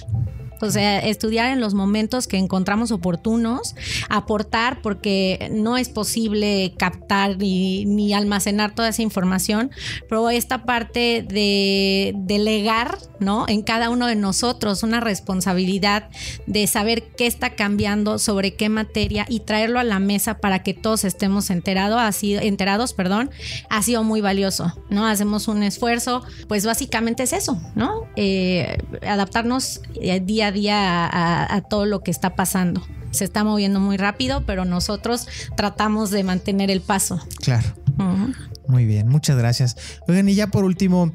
O 0.61 0.71
sea, 0.71 0.99
estudiar 1.01 1.53
en 1.53 1.61
los 1.61 1.75
momentos 1.75 2.27
que 2.27 2.37
encontramos 2.37 2.91
oportunos, 2.91 3.75
aportar, 4.09 4.83
porque 4.83 5.49
no 5.53 5.77
es 5.77 5.89
posible 5.89 6.75
captar 6.77 7.39
ni, 7.39 7.85
ni 7.85 8.13
almacenar 8.13 8.75
toda 8.75 8.89
esa 8.89 9.03
información, 9.03 9.71
pero 10.09 10.31
esta 10.31 10.65
parte 10.65 11.25
de 11.27 12.15
delegar, 12.17 12.99
¿no? 13.21 13.47
En 13.49 13.63
cada 13.63 13.91
uno 13.91 14.07
de 14.07 14.17
nosotros 14.17 14.83
una 14.83 15.01
responsabilidad 15.01 16.09
de 16.47 16.67
saber 16.67 17.03
qué 17.17 17.27
está 17.27 17.51
cambiando, 17.51 18.19
sobre 18.19 18.55
qué 18.55 18.69
materia 18.69 19.27
y 19.29 19.41
traerlo 19.41 19.79
a 19.79 19.85
la 19.85 19.99
mesa 19.99 20.39
para 20.39 20.63
que 20.63 20.75
todos 20.75 21.05
estemos 21.05 21.51
enterados, 21.51 22.01
ha 22.01 22.13
sido, 22.13 22.41
enterados, 22.41 22.93
perdón, 22.93 23.31
ha 23.71 23.83
sido 23.83 24.03
muy 24.05 24.21
valioso, 24.21 24.75
¿no? 24.91 25.07
Hacemos 25.07 25.49
un 25.49 25.63
esfuerzo, 25.63 26.23
pues 26.49 26.65
básicamente 26.67 27.23
es 27.23 27.33
eso, 27.33 27.61
¿no? 27.75 28.09
Eh, 28.17 28.79
adaptarnos 29.07 29.81
día 30.01 30.15
a 30.15 30.19
día 30.19 30.48
a, 30.49 31.55
a, 31.55 31.61
todo 31.63 31.87
lo 31.87 32.01
que 32.01 32.11
está 32.11 32.35
pasando. 32.35 32.87
Se 33.11 33.25
está 33.25 33.45
moviendo 33.45 33.81
muy 33.81 33.97
rápido, 33.97 34.45
pero 34.45 34.65
nosotros 34.65 35.27
tratamos 35.57 36.11
de 36.11 36.25
mantener 36.25 36.71
el 36.71 36.81
paso. 36.81 37.21
Claro. 37.41 37.67
Uh 37.99 38.03
-huh. 38.03 38.35
Muy 38.69 38.85
bien, 38.85 39.09
muchas 39.09 39.39
gracias. 39.39 39.77
Oigan, 40.07 40.29
y 40.29 40.35
ya 40.35 40.49
por 40.49 40.65
último, 40.65 41.13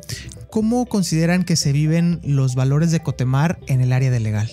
¿cómo 0.49 0.87
consideran 0.87 1.43
que 1.43 1.55
se 1.55 1.71
viven 1.71 2.19
los 2.23 2.55
valores 2.55 2.91
de 2.91 2.99
Cotemar 2.99 3.59
en 3.67 3.81
el 3.81 3.93
área 3.93 4.09
de 4.09 4.19
legal? 4.19 4.49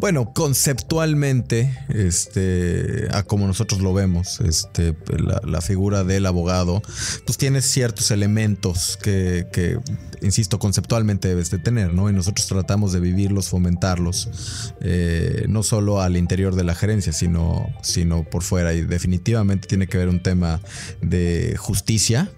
Bueno, 0.00 0.32
conceptualmente, 0.32 1.78
este, 1.90 3.08
a 3.12 3.22
como 3.22 3.46
nosotros 3.46 3.82
lo 3.82 3.92
vemos, 3.92 4.40
este, 4.40 4.96
la, 5.44 5.60
figura 5.60 6.04
del 6.04 6.24
abogado, 6.24 6.80
pues 7.26 7.36
tiene 7.36 7.60
ciertos 7.60 8.10
elementos 8.10 8.96
que, 9.02 9.46
que, 9.52 9.78
insisto, 10.22 10.58
conceptualmente 10.58 11.28
debes 11.28 11.50
de 11.50 11.58
tener, 11.58 11.92
¿no? 11.92 12.08
Y 12.08 12.14
nosotros 12.14 12.46
tratamos 12.46 12.92
de 12.92 13.00
vivirlos, 13.00 13.50
fomentarlos, 13.50 14.72
eh, 14.80 15.44
no 15.50 15.62
solo 15.62 16.00
al 16.00 16.16
interior 16.16 16.54
de 16.54 16.64
la 16.64 16.74
gerencia, 16.74 17.12
sino, 17.12 17.68
sino 17.82 18.24
por 18.24 18.42
fuera. 18.42 18.72
Y 18.72 18.80
definitivamente 18.80 19.68
tiene 19.68 19.86
que 19.86 19.98
ver 19.98 20.08
un 20.08 20.22
tema 20.22 20.62
de 21.02 21.56
justicia, 21.58 22.32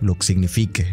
lo 0.00 0.14
que 0.16 0.26
signifique, 0.26 0.86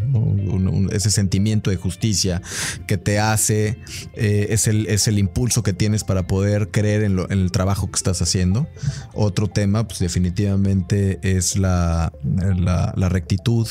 ese 0.91 1.11
sentimiento 1.11 1.69
de 1.69 1.77
justicia 1.77 2.41
que 2.87 2.97
te 2.97 3.19
hace, 3.19 3.77
eh, 4.13 4.47
es, 4.49 4.67
el, 4.67 4.87
es 4.87 5.07
el 5.07 5.19
impulso 5.19 5.63
que 5.63 5.73
tienes 5.73 6.03
para 6.03 6.27
poder 6.27 6.69
creer 6.69 7.03
en, 7.03 7.19
el 7.29 7.51
trabajo 7.51 7.89
que 7.89 7.95
estás 7.95 8.21
haciendo. 8.21 8.67
Otro 9.13 9.47
tema, 9.47 9.87
pues 9.87 9.99
definitivamente 9.99 11.19
es 11.21 11.57
la, 11.57 12.11
la, 12.23 13.09
rectitud, 13.09 13.67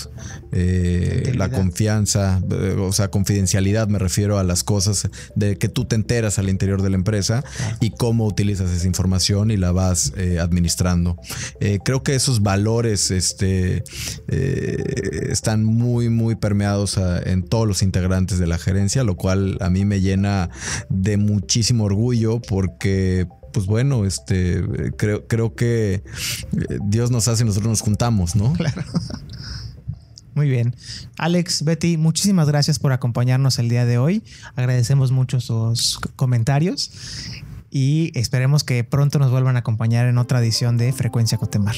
eh, 0.53 1.33
la 1.37 1.50
confianza, 1.50 2.41
eh, 2.50 2.76
o 2.79 2.93
sea, 2.93 3.11
confidencialidad, 3.11 3.88
me 3.88 3.99
refiero 3.99 4.38
a 4.38 4.45
las 4.45 4.64
cosas 4.64 5.09
de 5.35 5.57
que 5.57 5.69
tú 5.69 5.85
te 5.85 5.97
enteras 5.97 6.38
al 6.38 6.49
interior 6.49 6.83
de 6.83 6.91
la 6.91 6.97
empresa 6.97 7.45
y 7.81 7.91
cómo 7.91 8.26
utilizas 8.26 8.71
esa 8.71 8.87
información 8.87 9.50
y 9.50 9.57
la 9.57 9.73
vas 9.73 10.12
administrando. 10.41 11.17
creo 11.85 12.03
que 12.03 12.14
esos 12.14 12.43
valores 12.43 13.11
este, 13.11 13.85
están 15.31 15.64
muy, 15.64 16.09
muy 16.09 16.35
permeados 16.35 16.99
en 17.25 17.43
todos 17.43 17.66
los 17.66 17.83
integrantes 17.83 18.38
de 18.38 18.47
la 18.47 18.59
gerencia, 18.59 19.04
lo 19.04 19.16
cual 19.16 19.59
a 19.61 19.71
mí 19.71 19.85
me 19.85 20.00
llena 20.00 20.50
de 20.88 21.16
muchísimo 21.16 21.85
orgullo 21.85 22.40
porque 22.40 23.26
pues 23.52 23.66
bueno, 23.66 24.04
este 24.04 24.64
creo, 24.97 25.26
creo 25.28 25.54
que 25.54 25.95
eh, 25.95 26.02
Dios 26.83 27.12
nos 27.12 27.28
hace 27.28 27.45
y 27.45 27.47
nosotros 27.47 27.71
nos 27.71 27.81
juntamos, 27.81 28.35
¿no? 28.35 28.52
Claro. 28.52 28.83
Muy 30.35 30.49
bien. 30.49 30.75
Alex, 31.16 31.62
Betty, 31.62 31.97
muchísimas 31.97 32.49
gracias 32.49 32.81
por 32.81 32.93
acompañarnos 32.93 33.61
el 33.61 33.69
día 33.69 33.87
de 33.87 33.99
hoy. 33.99 34.25
Agradecemos 34.57 35.12
mucho 35.12 35.40
sus 35.40 36.00
comentarios 36.16 36.90
y 37.75 38.12
esperemos 38.14 38.62
que 38.62 38.85
pronto 38.85 39.19
nos 39.19 39.33
vuelvan 39.33 39.57
a 39.57 39.59
acompañar 39.59 40.07
en 40.07 40.16
otra 40.16 40.38
edición 40.38 40.78
de 40.78 40.93
Frecuencia 40.93 41.38
Cotemar. 41.38 41.75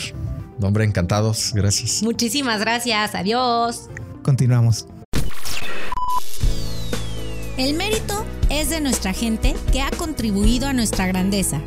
Hombre, 0.61 0.85
encantados. 0.85 1.53
Gracias. 1.55 2.03
Muchísimas 2.03 2.61
gracias. 2.61 3.15
Adiós. 3.15 3.89
Continuamos. 4.23 4.87
El 7.57 7.73
mérito 7.75 8.27
es 8.51 8.69
de 8.69 8.83
nuestra 8.83 9.15
gente 9.15 9.55
que 9.73 9.81
ha 9.81 9.91
contribuido 9.91 10.69
a 10.69 10.75
nuestra 10.75 11.07
grandeza. 11.07 11.63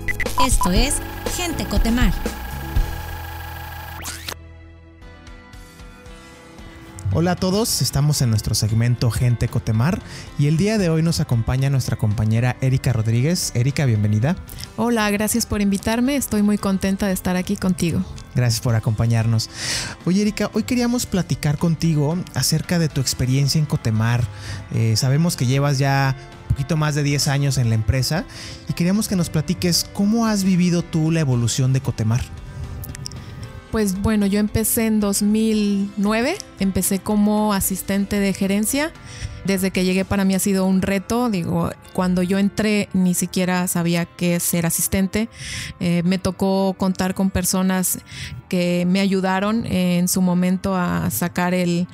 Esto 0.45 0.71
es 0.71 0.97
Gente 1.35 1.65
Cotemar. 1.65 2.13
Hola 7.11 7.31
a 7.31 7.35
todos, 7.35 7.81
estamos 7.81 8.21
en 8.21 8.29
nuestro 8.29 8.53
segmento 8.53 9.09
Gente 9.09 9.47
Cotemar 9.47 9.99
y 10.37 10.45
el 10.45 10.57
día 10.57 10.77
de 10.77 10.91
hoy 10.91 11.01
nos 11.01 11.19
acompaña 11.19 11.71
nuestra 11.71 11.97
compañera 11.97 12.55
Erika 12.61 12.93
Rodríguez. 12.93 13.51
Erika, 13.55 13.85
bienvenida. 13.85 14.35
Hola, 14.77 15.09
gracias 15.09 15.47
por 15.47 15.59
invitarme, 15.59 16.15
estoy 16.15 16.43
muy 16.43 16.59
contenta 16.59 17.07
de 17.07 17.13
estar 17.13 17.35
aquí 17.35 17.57
contigo. 17.57 18.03
Gracias 18.35 18.61
por 18.61 18.75
acompañarnos. 18.75 19.49
Oye 20.05 20.21
Erika, 20.21 20.51
hoy 20.53 20.61
queríamos 20.61 21.07
platicar 21.07 21.57
contigo 21.57 22.15
acerca 22.35 22.77
de 22.77 22.89
tu 22.89 23.01
experiencia 23.01 23.57
en 23.57 23.65
Cotemar. 23.65 24.23
Eh, 24.75 24.95
sabemos 24.95 25.35
que 25.35 25.47
llevas 25.47 25.79
ya 25.79 26.15
un 26.49 26.49
poquito 26.49 26.77
más 26.77 26.93
de 26.93 27.01
10 27.01 27.27
años 27.27 27.57
en 27.57 27.69
la 27.69 27.75
empresa 27.75 28.23
y 28.69 28.73
queríamos 28.73 29.07
que 29.07 29.15
nos 29.15 29.31
platiques 29.31 29.89
cómo 29.93 30.27
has 30.27 30.43
vivido 30.43 30.83
tú 30.83 31.09
la 31.09 31.21
evolución 31.21 31.73
de 31.73 31.81
Cotemar. 31.81 32.21
Pues 33.71 34.01
bueno, 34.01 34.25
yo 34.25 34.39
empecé 34.39 34.87
en 34.87 34.99
2009, 34.99 36.37
empecé 36.59 36.99
como 36.99 37.53
asistente 37.53 38.19
de 38.19 38.33
gerencia. 38.33 38.91
Desde 39.45 39.69
que 39.69 39.85
llegué 39.85 40.05
para 40.05 40.25
mí 40.25 40.33
ha 40.33 40.39
sido 40.39 40.65
un 40.65 40.81
reto, 40.81 41.29
digo, 41.29 41.69
cuando 41.93 42.23
yo 42.23 42.39
entré 42.39 42.89
ni 42.93 43.13
siquiera 43.13 43.67
sabía 43.67 44.05
qué 44.05 44.39
ser 44.39 44.65
asistente. 44.65 45.29
Eh, 45.79 46.01
me 46.03 46.17
tocó 46.17 46.73
contar 46.79 47.13
con 47.13 47.29
personas 47.29 47.99
que 48.49 48.85
me 48.87 49.01
ayudaron 49.01 49.67
en 49.67 50.07
su 50.07 50.21
momento 50.21 50.75
a 50.75 51.11
sacar 51.11 51.53
el, 51.53 51.87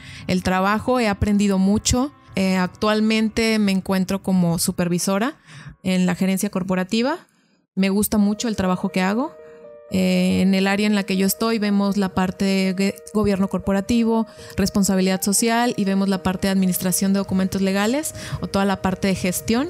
trabajo, 0.44 1.02
he 1.02 1.10
aprendido 1.10 1.60
mucho. 1.60 2.14
Eh, 2.36 2.56
actualmente 2.56 3.60
me 3.60 3.74
encuentro 3.74 4.24
como 4.24 4.60
supervisora 4.60 5.36
en 5.84 6.06
la 6.06 6.16
gerencia 6.16 6.50
corporativa. 6.50 7.18
Me 7.76 7.90
gusta 7.90 8.18
mucho 8.18 8.48
el 8.48 8.56
trabajo 8.56 8.90
que 8.90 9.02
hago. 9.02 9.36
Eh, 9.92 10.42
en 10.42 10.56
el 10.56 10.66
área 10.66 10.88
en 10.88 10.96
la 10.96 11.04
que 11.04 11.16
yo 11.16 11.28
estoy 11.28 11.60
vemos 11.60 11.96
la 11.96 12.10
parte 12.10 12.74
de 12.74 12.96
gobierno 13.14 13.48
corporativo, 13.48 14.26
responsabilidad 14.58 15.22
social 15.22 15.74
y 15.78 15.86
vemos 15.86 16.10
la 16.10 16.24
parte 16.24 16.48
de 16.48 16.52
administración 16.52 17.14
de 17.14 17.20
documentos 17.20 17.62
legales 17.62 18.16
o 18.42 18.48
toda 18.48 18.66
la 18.66 18.82
parte 18.82 19.08
de 19.08 19.16
gestión. 19.16 19.70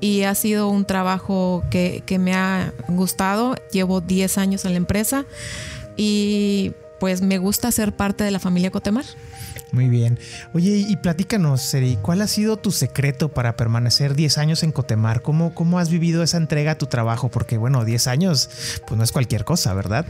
Y 0.00 0.22
ha 0.22 0.34
sido 0.34 0.68
un 0.68 0.84
trabajo 0.84 1.62
que, 1.70 2.02
que 2.04 2.18
me 2.18 2.34
ha 2.34 2.72
gustado. 2.88 3.54
Llevo 3.70 4.00
10 4.00 4.38
años 4.38 4.64
en 4.64 4.72
la 4.72 4.78
empresa 4.78 5.24
y 5.96 6.72
pues 6.98 7.22
me 7.22 7.38
gusta 7.38 7.70
ser 7.70 7.92
parte 7.94 8.24
de 8.24 8.30
la 8.30 8.38
familia 8.38 8.70
Cotemar. 8.70 9.04
Muy 9.74 9.88
bien. 9.88 10.20
Oye, 10.52 10.86
y 10.88 10.96
platícanos, 10.96 11.60
Seri, 11.60 11.98
¿cuál 12.00 12.22
ha 12.22 12.28
sido 12.28 12.56
tu 12.56 12.70
secreto 12.70 13.30
para 13.30 13.56
permanecer 13.56 14.14
10 14.14 14.38
años 14.38 14.62
en 14.62 14.70
Cotemar? 14.70 15.20
¿Cómo, 15.20 15.52
¿Cómo 15.52 15.80
has 15.80 15.90
vivido 15.90 16.22
esa 16.22 16.36
entrega 16.36 16.72
a 16.72 16.78
tu 16.78 16.86
trabajo? 16.86 17.28
Porque, 17.28 17.58
bueno, 17.58 17.84
10 17.84 18.06
años, 18.06 18.48
pues 18.86 18.96
no 18.96 19.02
es 19.02 19.10
cualquier 19.10 19.44
cosa, 19.44 19.74
¿verdad? 19.74 20.06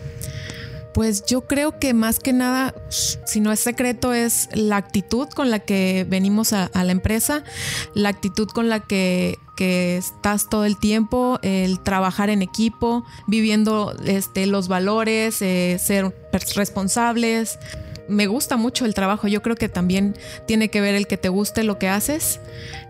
Pues 0.92 1.24
yo 1.24 1.46
creo 1.46 1.78
que 1.78 1.94
más 1.94 2.20
que 2.20 2.34
nada, 2.34 2.74
si 2.90 3.40
no 3.40 3.52
es 3.52 3.60
secreto, 3.60 4.12
es 4.12 4.50
la 4.52 4.76
actitud 4.76 5.28
con 5.28 5.50
la 5.50 5.60
que 5.60 6.04
venimos 6.10 6.52
a, 6.52 6.68
la 6.74 6.92
empresa, 6.92 7.42
la 7.94 8.10
actitud 8.10 8.48
con 8.48 8.68
la 8.68 8.80
que, 8.80 9.38
estás 9.56 10.50
todo 10.50 10.66
el 10.66 10.78
tiempo, 10.78 11.38
el 11.42 11.80
trabajar 11.80 12.28
en 12.28 12.42
equipo, 12.42 13.04
viviendo 13.26 13.94
este, 14.04 14.46
los 14.46 14.68
valores, 14.68 15.40
eh, 15.40 15.78
ser 15.80 16.14
responsables 16.54 17.58
me 18.08 18.26
gusta 18.26 18.56
mucho 18.56 18.84
el 18.84 18.94
trabajo. 18.94 19.28
Yo 19.28 19.42
creo 19.42 19.56
que 19.56 19.68
también 19.68 20.14
tiene 20.46 20.68
que 20.68 20.80
ver 20.80 20.94
el 20.94 21.06
que 21.06 21.16
te 21.16 21.28
guste 21.28 21.64
lo 21.64 21.78
que 21.78 21.88
haces. 21.88 22.40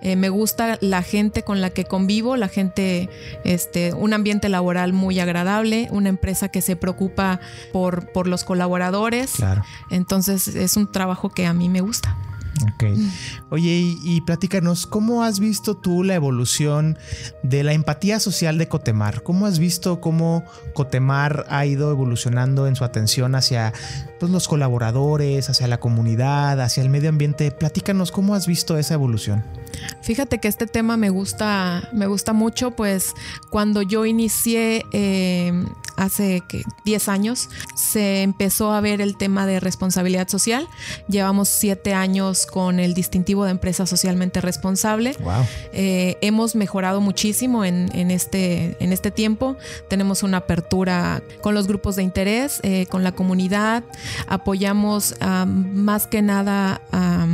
Eh, 0.03 0.17
me 0.17 0.29
gusta 0.29 0.79
la 0.81 1.03
gente 1.03 1.43
con 1.43 1.61
la 1.61 1.71
que 1.71 1.85
convivo, 1.85 2.37
la 2.37 2.49
gente, 2.49 3.09
este, 3.45 3.93
un 3.95 4.13
ambiente 4.13 4.49
laboral 4.49 4.93
muy 4.93 5.21
agradable, 5.21 5.89
una 5.91 6.09
empresa 6.09 6.49
que 6.49 6.63
se 6.63 6.77
preocupa 6.77 7.41
por, 7.73 8.13
por 8.13 8.27
los 8.27 8.45
colaboradores. 8.45 9.33
Claro. 9.33 9.65
Entonces 9.91 10.49
es 10.49 10.77
un 10.77 10.91
trabajo 10.91 11.31
que 11.31 11.47
a 11.47 11.53
mí 11.53 11.69
me 11.69 11.81
gusta. 11.81 12.17
Ok. 12.63 12.85
Oye, 13.51 13.97
y, 14.03 14.21
platícanos, 14.21 14.87
¿cómo 14.87 15.25
has 15.25 15.41
visto 15.41 15.77
tú 15.77 16.05
la 16.05 16.15
evolución 16.15 16.99
de 17.43 17.65
la 17.65 17.73
empatía 17.73 18.21
social 18.21 18.59
de 18.59 18.69
Cotemar? 18.69 19.23
¿Cómo 19.23 19.47
has 19.47 19.59
visto 19.59 20.01
cómo 20.01 20.45
Cotemar 20.75 21.47
ha 21.49 21.67
ido 21.67 21.91
evolucionando 21.91 22.67
en 22.67 22.77
su 22.77 22.85
atención 22.85 23.35
hacia 23.35 23.73
pues, 24.21 24.31
los 24.31 24.47
colaboradores, 24.49 25.51
hacia 25.51 25.67
la 25.67 25.81
comunidad, 25.81 26.61
hacia 26.61 26.83
el 26.83 26.91
medio 26.91 27.09
ambiente? 27.09 27.51
Platícanos, 27.51 28.13
¿cómo 28.13 28.35
has 28.35 28.47
visto 28.47 28.79
esa 28.79 28.95
evolución? 28.95 29.43
Fíjate 30.03 30.39
que 30.39 30.49
este 30.49 30.67
tema 30.67 30.97
me 30.97 31.09
gusta, 31.09 31.89
me 31.93 32.07
gusta 32.07 32.33
mucho, 32.33 32.73
pues 32.73 33.15
cuando 33.51 33.83
yo 33.83 34.05
inicié 34.05 34.85
eh, 34.93 35.65
hace 35.97 36.43
10 36.85 37.09
años, 37.09 37.49
se 37.75 38.23
empezó 38.23 38.73
a 38.73 38.81
ver 38.81 39.01
el 39.01 39.17
tema 39.17 39.47
de 39.47 39.61
responsabilidad 39.61 40.29
social. 40.29 40.69
Llevamos 41.09 41.49
siete 41.49 41.95
años 41.95 42.47
con 42.47 42.81
el 42.81 42.95
distintivo 42.95 43.45
de 43.45 43.53
empresa 43.53 43.87
socialmente 43.87 44.41
responsable. 44.41 45.17
Eh, 45.73 46.19
hemos 46.21 46.55
mejorado 46.55 47.01
muchísimo 47.01 47.65
en, 47.65 48.11
este, 48.11 48.77
en 48.81 48.93
este 48.93 49.11
tiempo. 49.11 49.57
Tenemos 49.89 50.23
una 50.23 50.39
apertura 50.39 51.23
con 51.41 51.55
los 51.55 51.67
grupos 51.67 51.97
de 51.97 52.03
interés, 52.03 52.61
eh, 52.63 52.87
con 52.91 53.05
la 53.05 53.13
comunidad. 53.13 53.85
Apoyamos 54.27 55.15
más 55.47 56.07
que 56.07 56.21
nada 56.23 56.83
a 56.93 57.27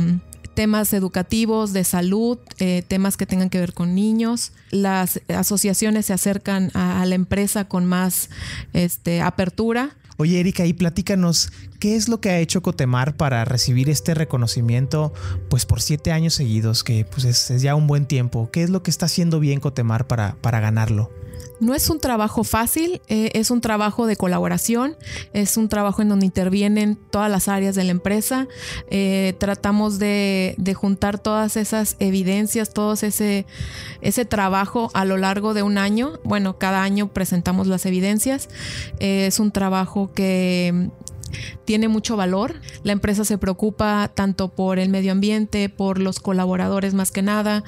temas 0.53 0.93
educativos, 0.93 1.73
de 1.73 1.83
salud, 1.83 2.37
eh, 2.59 2.83
temas 2.87 3.17
que 3.17 3.25
tengan 3.25 3.49
que 3.49 3.59
ver 3.59 3.73
con 3.73 3.95
niños. 3.95 4.51
Las 4.69 5.21
asociaciones 5.27 6.05
se 6.05 6.13
acercan 6.13 6.71
a, 6.73 7.05
la 7.05 7.15
empresa 7.15 7.65
con 7.65 7.85
más 7.85 8.29
este, 8.73 9.21
apertura. 9.21 9.95
Oye, 10.17 10.39
Erika, 10.39 10.65
y 10.65 10.73
platícanos, 10.73 11.51
¿qué 11.79 11.95
es 11.95 12.07
lo 12.07 12.21
que 12.21 12.29
ha 12.29 12.39
hecho 12.39 12.61
Cotemar 12.61 13.17
para 13.17 13.43
recibir 13.43 13.89
este 13.89 14.13
reconocimiento 14.13 15.13
pues 15.49 15.65
por 15.65 15.81
siete 15.81 16.11
años 16.11 16.35
seguidos, 16.35 16.83
que 16.83 17.05
pues 17.05 17.25
es, 17.25 17.61
ya 17.61 17.73
un 17.73 17.87
buen 17.87 18.05
tiempo? 18.05 18.51
¿Qué 18.51 18.61
es 18.61 18.69
lo 18.69 18.83
que 18.83 18.91
está 18.91 19.07
haciendo 19.07 19.39
bien 19.39 19.59
Cotemar 19.59 20.05
para, 20.05 20.35
para 20.41 20.59
ganarlo? 20.59 21.09
No 21.61 21.75
es 21.75 21.91
un 21.91 21.99
trabajo 21.99 22.43
fácil, 22.43 23.03
eh, 23.07 23.29
es 23.35 23.51
un 23.51 23.61
trabajo 23.61 24.07
de 24.07 24.15
colaboración, 24.15 24.97
es 25.31 25.57
un 25.57 25.69
trabajo 25.69 26.01
en 26.01 26.09
donde 26.09 26.25
intervienen 26.25 26.95
todas 26.95 27.29
las 27.29 27.47
áreas 27.47 27.75
de 27.75 27.83
la 27.83 27.91
empresa. 27.91 28.47
Eh, 28.89 29.35
tratamos 29.37 29.99
de, 29.99 30.55
juntar 30.75 31.19
todas 31.19 31.57
esas 31.57 31.97
evidencias, 31.99 32.73
todo 32.73 32.93
ese, 32.93 33.45
ese 34.01 34.25
trabajo 34.25 34.89
a 34.95 35.05
lo 35.05 35.17
largo 35.17 35.53
de 35.53 35.61
un 35.61 35.77
año. 35.77 36.13
Bueno, 36.23 36.57
cada 36.57 36.81
año 36.81 37.13
presentamos 37.13 37.67
las 37.67 37.85
evidencias. 37.85 38.49
Eh, 38.99 39.27
es 39.27 39.39
un 39.39 39.51
trabajo 39.51 40.11
que 40.13 40.89
tiene 41.65 41.87
mucho 41.87 42.15
valor. 42.17 42.55
La 42.83 42.91
empresa 42.91 43.25
se 43.25 43.37
preocupa 43.37 44.11
tanto 44.13 44.49
por 44.49 44.79
el 44.79 44.89
medio 44.89 45.11
ambiente, 45.11 45.69
por 45.69 45.99
los 45.99 46.19
colaboradores 46.19 46.93
más 46.93 47.11
que 47.11 47.21
nada, 47.21 47.63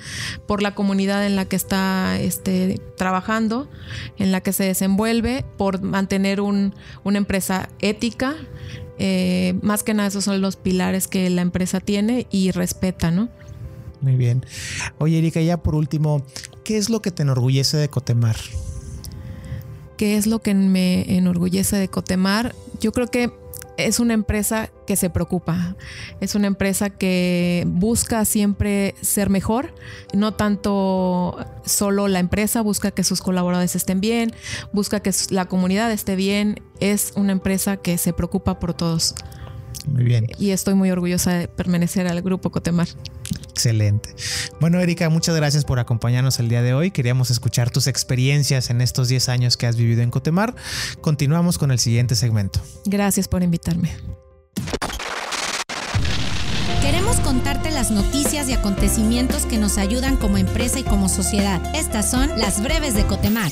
por 0.48 0.62
la 0.62 0.76
comunidad 0.76 1.26
en 1.26 1.36
la 1.36 1.46
que 1.46 1.56
está 1.56 2.20
este, 2.20 2.80
trabajando, 2.98 3.70
en 4.18 4.32
la 4.32 4.42
que 4.42 4.54
se 4.54 4.64
desenvuelve, 4.64 5.46
por 5.58 5.82
mantener 5.82 6.42
una 6.42 6.72
empresa 7.18 7.70
ética 7.80 8.36
Eh, 9.00 9.56
más 9.64 9.82
que 9.82 9.94
nada 9.96 10.08
esos 10.08 10.24
son 10.24 10.40
los 10.40 10.56
pilares 10.56 11.08
que 11.08 11.28
la 11.30 11.42
empresa 11.42 11.80
tiene 11.80 12.28
y 12.30 12.52
respeta, 12.52 13.10
¿no? 13.10 13.30
Muy 14.02 14.16
bien. 14.16 14.46
Oye, 15.00 15.18
Erika, 15.18 15.42
ya 15.42 15.58
por 15.58 15.74
último, 15.74 16.24
¿qué 16.64 16.78
es 16.78 16.90
lo 16.90 17.02
que 17.02 17.10
te 17.10 17.24
enorgullece 17.24 17.78
de 17.78 17.90
Cotemar? 17.90 18.36
¿Qué 19.98 20.16
es 20.16 20.28
lo 20.28 20.40
que 20.40 20.54
me 20.54 21.18
enorgullece 21.18 21.78
de 21.78 21.88
Cotemar? 21.88 22.54
Yo 22.80 22.92
creo 22.92 23.08
que 23.08 23.32
es 23.78 24.00
una 24.00 24.14
empresa 24.14 24.70
que 24.86 24.96
se 24.96 25.10
preocupa, 25.10 25.76
es 26.20 26.36
una 26.36 26.48
empresa 26.48 26.90
que 26.90 27.64
busca 27.68 28.26
siempre 28.26 28.96
ser 29.02 29.30
mejor, 29.30 29.74
no 30.14 30.34
tanto 30.34 31.38
solo 31.66 32.08
la 32.08 32.20
empresa, 32.20 32.62
busca 32.62 32.92
que 32.92 33.04
sus 33.04 33.22
colaboradores 33.22 33.76
estén 33.76 34.02
bien, 34.02 34.34
busca 34.72 35.00
que 35.00 35.12
la 35.30 35.46
comunidad 35.46 35.92
esté 35.92 36.16
bien, 36.16 36.62
es 36.80 37.14
una 37.16 37.32
empresa 37.32 37.78
que 37.78 37.98
se 37.98 38.14
preocupa 38.14 38.60
por 38.60 38.74
todos. 38.74 39.16
Muy 39.88 40.04
bien. 40.04 40.28
Y 40.40 40.52
estoy 40.52 40.74
muy 40.74 40.92
orgullosa 40.92 41.34
de 41.34 41.48
pertenecer 41.48 42.08
al 42.08 42.22
grupo 42.22 42.52
Cotemar. 42.52 42.88
Excelente. 43.50 44.16
Bueno, 44.60 44.80
Erika, 44.80 45.10
muchas 45.10 45.36
gracias 45.36 45.64
por 45.66 45.80
acompañarnos 45.80 46.40
el 46.40 46.50
día 46.50 46.62
de 46.62 46.74
hoy. 46.74 46.92
Queríamos 46.92 47.30
escuchar 47.30 47.70
tus 47.70 47.88
experiencias 47.88 48.70
en 48.70 48.82
estos 48.82 49.08
10 49.10 49.30
años 49.30 49.58
que 49.58 49.68
has 49.68 49.76
vivido 49.76 50.02
en 50.02 50.10
Cotemar. 50.10 50.56
Continuamos 51.02 51.58
con 51.58 51.72
el 51.72 51.80
siguiente 51.80 52.16
segmento. 52.16 52.62
Gracias 52.86 53.28
por 53.28 53.44
invitarme. 53.44 53.92
Queremos 56.82 57.18
contarte 57.22 57.72
las 57.72 57.92
noticias 57.92 58.50
y 58.50 58.54
acontecimientos 58.54 59.46
que 59.46 59.58
nos 59.58 59.78
ayudan 59.78 60.18
como 60.18 60.38
empresa 60.38 60.80
y 60.80 60.84
como 60.84 61.08
sociedad. 61.08 61.62
Estas 61.76 62.10
son 62.10 62.30
las 62.38 62.62
breves 62.62 62.94
de 62.94 63.06
Cotemar. 63.06 63.52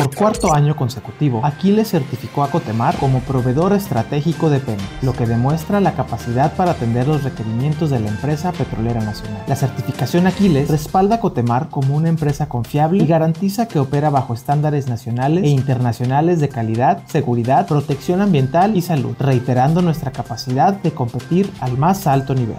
Por 0.00 0.14
cuarto 0.14 0.54
año 0.54 0.76
consecutivo, 0.76 1.44
Aquiles 1.44 1.90
certificó 1.90 2.42
a 2.42 2.50
Cotemar 2.50 2.96
como 2.96 3.20
proveedor 3.20 3.74
estratégico 3.74 4.48
de 4.48 4.58
Pemex, 4.58 4.82
lo 5.02 5.12
que 5.12 5.26
demuestra 5.26 5.78
la 5.78 5.92
capacidad 5.92 6.54
para 6.56 6.70
atender 6.70 7.06
los 7.06 7.22
requerimientos 7.22 7.90
de 7.90 8.00
la 8.00 8.08
empresa 8.08 8.50
petrolera 8.52 9.02
nacional. 9.02 9.44
La 9.46 9.56
certificación 9.56 10.26
Aquiles 10.26 10.70
respalda 10.70 11.16
a 11.16 11.20
Cotemar 11.20 11.68
como 11.68 11.96
una 11.96 12.08
empresa 12.08 12.48
confiable 12.48 13.04
y 13.04 13.06
garantiza 13.06 13.68
que 13.68 13.78
opera 13.78 14.08
bajo 14.08 14.32
estándares 14.32 14.88
nacionales 14.88 15.44
e 15.44 15.48
internacionales 15.48 16.40
de 16.40 16.48
calidad, 16.48 17.02
seguridad, 17.06 17.66
protección 17.66 18.22
ambiental 18.22 18.78
y 18.78 18.80
salud, 18.80 19.14
reiterando 19.18 19.82
nuestra 19.82 20.12
capacidad 20.12 20.72
de 20.72 20.92
competir 20.92 21.52
al 21.60 21.76
más 21.76 22.06
alto 22.06 22.34
nivel. 22.34 22.56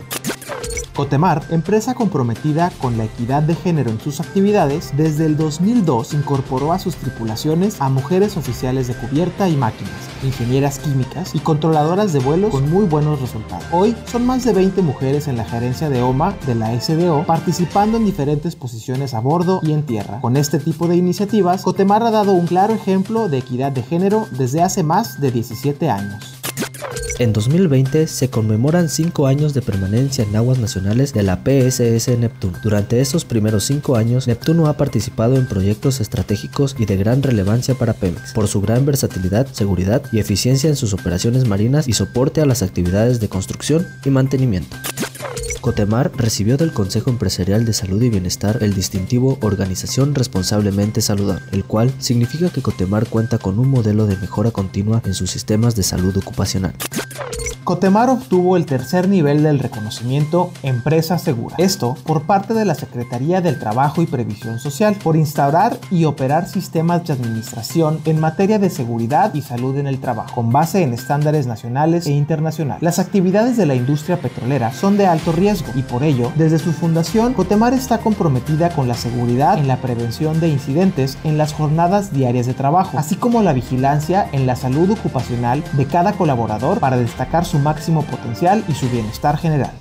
Cotemar, 0.96 1.44
empresa 1.52 1.94
comprometida 1.94 2.72
con 2.82 2.98
la 2.98 3.06
equidad 3.06 3.44
de 3.44 3.56
género 3.56 3.92
en 3.92 4.00
sus 4.00 4.20
actividades, 4.20 4.92
desde 4.98 5.26
el 5.26 5.38
2002 5.38 6.14
incorporó 6.14 6.74
a 6.74 6.80
sus 6.80 6.96
tripulaciones 6.98 7.80
a 7.80 7.90
mujeres 7.90 8.36
oficiales 8.36 8.88
de 8.88 8.96
cubierta 8.96 9.48
y 9.48 9.56
máquinas, 9.56 9.94
ingenieras 10.22 10.80
químicas 10.80 11.34
y 11.34 11.40
controladoras 11.40 12.12
de 12.12 12.20
vuelos 12.20 12.52
con 12.52 12.70
muy 12.70 12.86
buenos 12.86 13.22
resultados. 13.22 13.64
Hoy 13.72 13.96
son 14.06 14.26
más 14.26 14.44
de 14.44 14.54
20 14.54 14.82
mujeres 14.82 15.28
en 15.28 15.38
la 15.38 15.46
gerencia 15.46 15.90
de 15.90 16.02
OMA 16.02 16.36
de 16.46 16.56
la 16.56 16.80
SDO 16.80 17.26
participando 17.26 17.98
en 17.98 18.06
diferentes 18.06 18.56
posiciones 18.56 19.14
a 19.14 19.22
bordo 19.22 19.62
y 19.64 19.72
en 19.72 19.84
tierra. 19.84 20.20
Con 20.20 20.36
este 20.36 20.60
tipo 20.60 20.88
de 20.88 20.98
iniciativas, 20.98 21.64
Cotemar 21.64 22.04
ha 22.04 22.12
dado 22.12 22.34
un 22.34 22.48
claro 22.48 22.74
ejemplo 22.74 23.30
de 23.30 23.38
equidad 23.38 23.72
de 23.72 23.84
género 23.84 24.28
desde 24.32 24.62
hace 24.62 24.84
más 24.84 25.22
de 25.22 25.32
17 25.32 25.90
años. 25.90 26.41
En 27.22 27.34
2020 27.34 28.08
se 28.08 28.32
conmemoran 28.32 28.90
5 28.90 29.28
años 29.28 29.54
de 29.54 29.62
permanencia 29.62 30.24
en 30.24 30.36
aguas 30.36 30.58
nacionales 30.58 31.14
de 31.14 31.22
la 31.22 31.44
PSS 31.44 32.18
Neptuno. 32.18 32.58
Durante 32.64 33.00
estos 33.00 33.26
primeros 33.26 33.64
5 33.66 33.96
años, 33.96 34.26
Neptuno 34.26 34.66
ha 34.66 34.74
participado 34.74 35.36
en 35.36 35.46
proyectos 35.46 36.02
estratégicos 36.02 36.76
y 36.80 36.88
de 36.88 36.98
gran 36.98 37.22
relevancia 37.22 37.76
para 37.76 37.94
Pemex, 37.94 38.34
por 38.34 38.48
su 38.48 38.60
gran 38.60 38.88
versatilidad, 38.88 39.46
seguridad 39.52 40.02
y 40.12 40.18
eficiencia 40.18 40.68
en 40.68 40.76
sus 40.76 40.96
operaciones 40.96 41.48
marinas 41.48 41.88
y 41.88 41.94
soporte 41.94 42.42
a 42.42 42.48
las 42.48 42.64
actividades 42.64 43.20
de 43.20 43.30
construcción 43.30 43.86
y 44.04 44.10
mantenimiento. 44.10 44.76
Cotemar 45.62 46.12
recibió 46.18 46.58
del 46.58 46.74
Consejo 46.74 47.12
Empresarial 47.12 47.66
de 47.66 47.74
Salud 47.74 48.02
y 48.02 48.10
Bienestar 48.10 48.58
el 48.62 48.74
distintivo 48.74 49.38
Organización 49.42 50.16
Responsablemente 50.16 51.02
Saludable, 51.02 51.46
el 51.52 51.66
cual 51.66 51.94
significa 52.00 52.50
que 52.50 52.64
Cotemar 52.64 53.08
cuenta 53.08 53.38
con 53.38 53.60
un 53.60 53.70
modelo 53.70 54.08
de 54.08 54.18
mejora 54.18 54.50
continua 54.50 55.04
en 55.06 55.14
sus 55.14 55.30
sistemas 55.30 55.76
de 55.76 55.84
salud 55.84 56.18
ocupacional. 56.18 56.74
Cotemar 57.64 58.10
obtuvo 58.10 58.58
el 58.58 58.66
tercer 58.66 59.08
nivel 59.08 59.44
del 59.44 59.60
reconocimiento 59.60 60.52
Empresa 60.64 61.20
Segura. 61.20 61.56
Esto 61.60 61.96
por 62.06 62.24
parte 62.24 62.54
de 62.54 62.66
la 62.66 62.76
Secretaría 62.76 63.40
del 63.40 63.60
Trabajo 63.60 64.02
y 64.02 64.08
Previsión 64.08 64.60
Social 64.60 64.96
por 65.02 65.16
instaurar 65.16 65.78
y 65.92 66.06
operar 66.06 66.48
sistemas 66.48 67.06
de 67.06 67.14
administración 67.14 68.02
en 68.06 68.20
materia 68.20 68.60
de 68.60 68.70
seguridad 68.70 69.34
y 69.36 69.42
salud 69.42 69.78
en 69.78 69.88
el 69.88 70.00
trabajo, 70.00 70.36
con 70.36 70.52
base 70.52 70.82
en 70.82 70.94
estándares 70.94 71.46
nacionales 71.46 72.08
e 72.08 72.12
internacionales. 72.12 72.82
Las 72.82 73.00
actividades 73.00 73.58
de 73.58 73.68
la 73.68 73.76
industria 73.76 74.20
petrolera 74.20 74.74
son 74.74 74.98
de 74.98 75.06
alto 75.06 75.32
riesgo 75.32 75.72
y 75.76 75.84
por 75.84 76.04
ello, 76.04 76.32
desde 76.36 76.60
su 76.60 76.74
fundación, 76.74 77.34
Cotemar 77.34 77.74
está 77.74 78.00
comprometida 78.00 78.70
con 78.70 78.88
la 78.88 78.96
seguridad 78.96 79.60
en 79.60 79.68
la 79.68 79.78
prevención 79.78 80.40
de 80.40 80.50
incidentes 80.50 81.18
en 81.24 81.38
las 81.38 81.54
jornadas 81.54 82.12
diarias 82.12 82.48
de 82.48 82.54
trabajo, 82.54 82.98
así 82.98 83.16
como 83.16 83.44
la 83.44 83.54
vigilancia 83.54 84.28
en 84.32 84.48
la 84.48 84.56
salud 84.56 84.90
ocupacional 84.90 85.64
de 85.74 85.86
cada 85.86 86.14
colaborador 86.14 86.80
para 86.80 86.98
destacar 87.02 87.46
su 87.46 87.60
máximo 87.60 88.04
potencial 88.04 88.64
y 88.68 88.74
su 88.74 88.90
bienestar 88.90 89.38
general. 89.38 89.72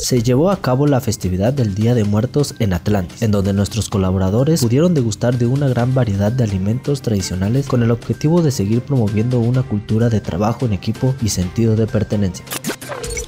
Se 0.00 0.22
llevó 0.22 0.50
a 0.50 0.60
cabo 0.60 0.86
la 0.86 1.00
festividad 1.00 1.52
del 1.52 1.74
Día 1.74 1.94
de 1.94 2.04
Muertos 2.04 2.54
en 2.60 2.72
Atlantis, 2.74 3.22
en 3.22 3.32
donde 3.32 3.52
nuestros 3.52 3.88
colaboradores 3.88 4.60
pudieron 4.60 4.94
degustar 4.94 5.36
de 5.36 5.46
una 5.46 5.66
gran 5.66 5.94
variedad 5.94 6.30
de 6.30 6.44
alimentos 6.44 7.02
tradicionales 7.02 7.66
con 7.66 7.82
el 7.82 7.90
objetivo 7.90 8.40
de 8.40 8.52
seguir 8.52 8.82
promoviendo 8.82 9.40
una 9.40 9.64
cultura 9.64 10.08
de 10.08 10.20
trabajo 10.20 10.64
en 10.66 10.74
equipo 10.74 11.14
y 11.20 11.30
sentido 11.30 11.74
de 11.74 11.88
pertenencia. 11.88 12.44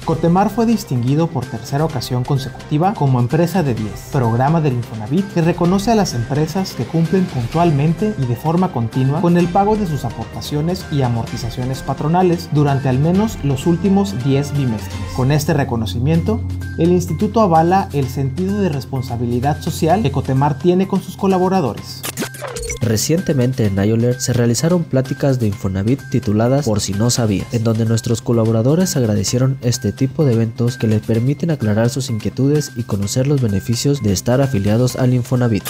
Cotemar 0.05 0.49
fue 0.49 0.65
distinguido 0.65 1.27
por 1.27 1.45
tercera 1.45 1.85
ocasión 1.85 2.23
consecutiva 2.23 2.93
como 2.93 3.19
Empresa 3.19 3.61
de 3.61 3.75
10, 3.75 4.09
programa 4.11 4.59
del 4.61 4.73
Infonavit 4.73 5.25
que 5.33 5.41
reconoce 5.41 5.91
a 5.91 5.95
las 5.95 6.13
empresas 6.13 6.73
que 6.73 6.85
cumplen 6.85 7.25
puntualmente 7.25 8.15
y 8.17 8.25
de 8.25 8.35
forma 8.35 8.71
continua 8.71 9.21
con 9.21 9.37
el 9.37 9.47
pago 9.47 9.75
de 9.75 9.85
sus 9.85 10.05
aportaciones 10.05 10.85
y 10.91 11.03
amortizaciones 11.03 11.81
patronales 11.81 12.49
durante 12.51 12.89
al 12.89 12.99
menos 12.99 13.37
los 13.43 13.67
últimos 13.67 14.23
10 14.23 14.53
bimestres. 14.53 14.93
Con 15.15 15.31
este 15.31 15.53
reconocimiento, 15.53 16.41
el 16.77 16.91
instituto 16.91 17.41
avala 17.41 17.89
el 17.93 18.07
sentido 18.07 18.57
de 18.59 18.69
responsabilidad 18.69 19.61
social 19.61 20.01
que 20.01 20.11
Cotemar 20.11 20.57
tiene 20.57 20.87
con 20.87 21.01
sus 21.01 21.17
colaboradores. 21.17 22.01
Recientemente 22.81 23.65
en 23.65 23.77
IOLER 23.77 24.19
se 24.19 24.33
realizaron 24.33 24.83
pláticas 24.83 25.39
de 25.39 25.47
Infonavit 25.47 26.01
tituladas 26.09 26.65
Por 26.65 26.79
si 26.79 26.93
no 26.93 27.09
sabía, 27.09 27.45
en 27.51 27.63
donde 27.63 27.85
nuestros 27.85 28.21
colaboradores 28.21 28.95
agradecieron 28.95 29.57
este 29.61 29.91
tipo 29.91 30.25
de 30.25 30.33
eventos 30.33 30.77
que 30.77 30.87
les 30.87 31.01
permiten 31.01 31.51
aclarar 31.51 31.89
sus 31.89 32.09
inquietudes 32.09 32.71
y 32.75 32.83
conocer 32.83 33.27
los 33.27 33.41
beneficios 33.41 34.01
de 34.01 34.13
estar 34.13 34.41
afiliados 34.41 34.95
al 34.95 35.13
Infonavit. 35.13 35.63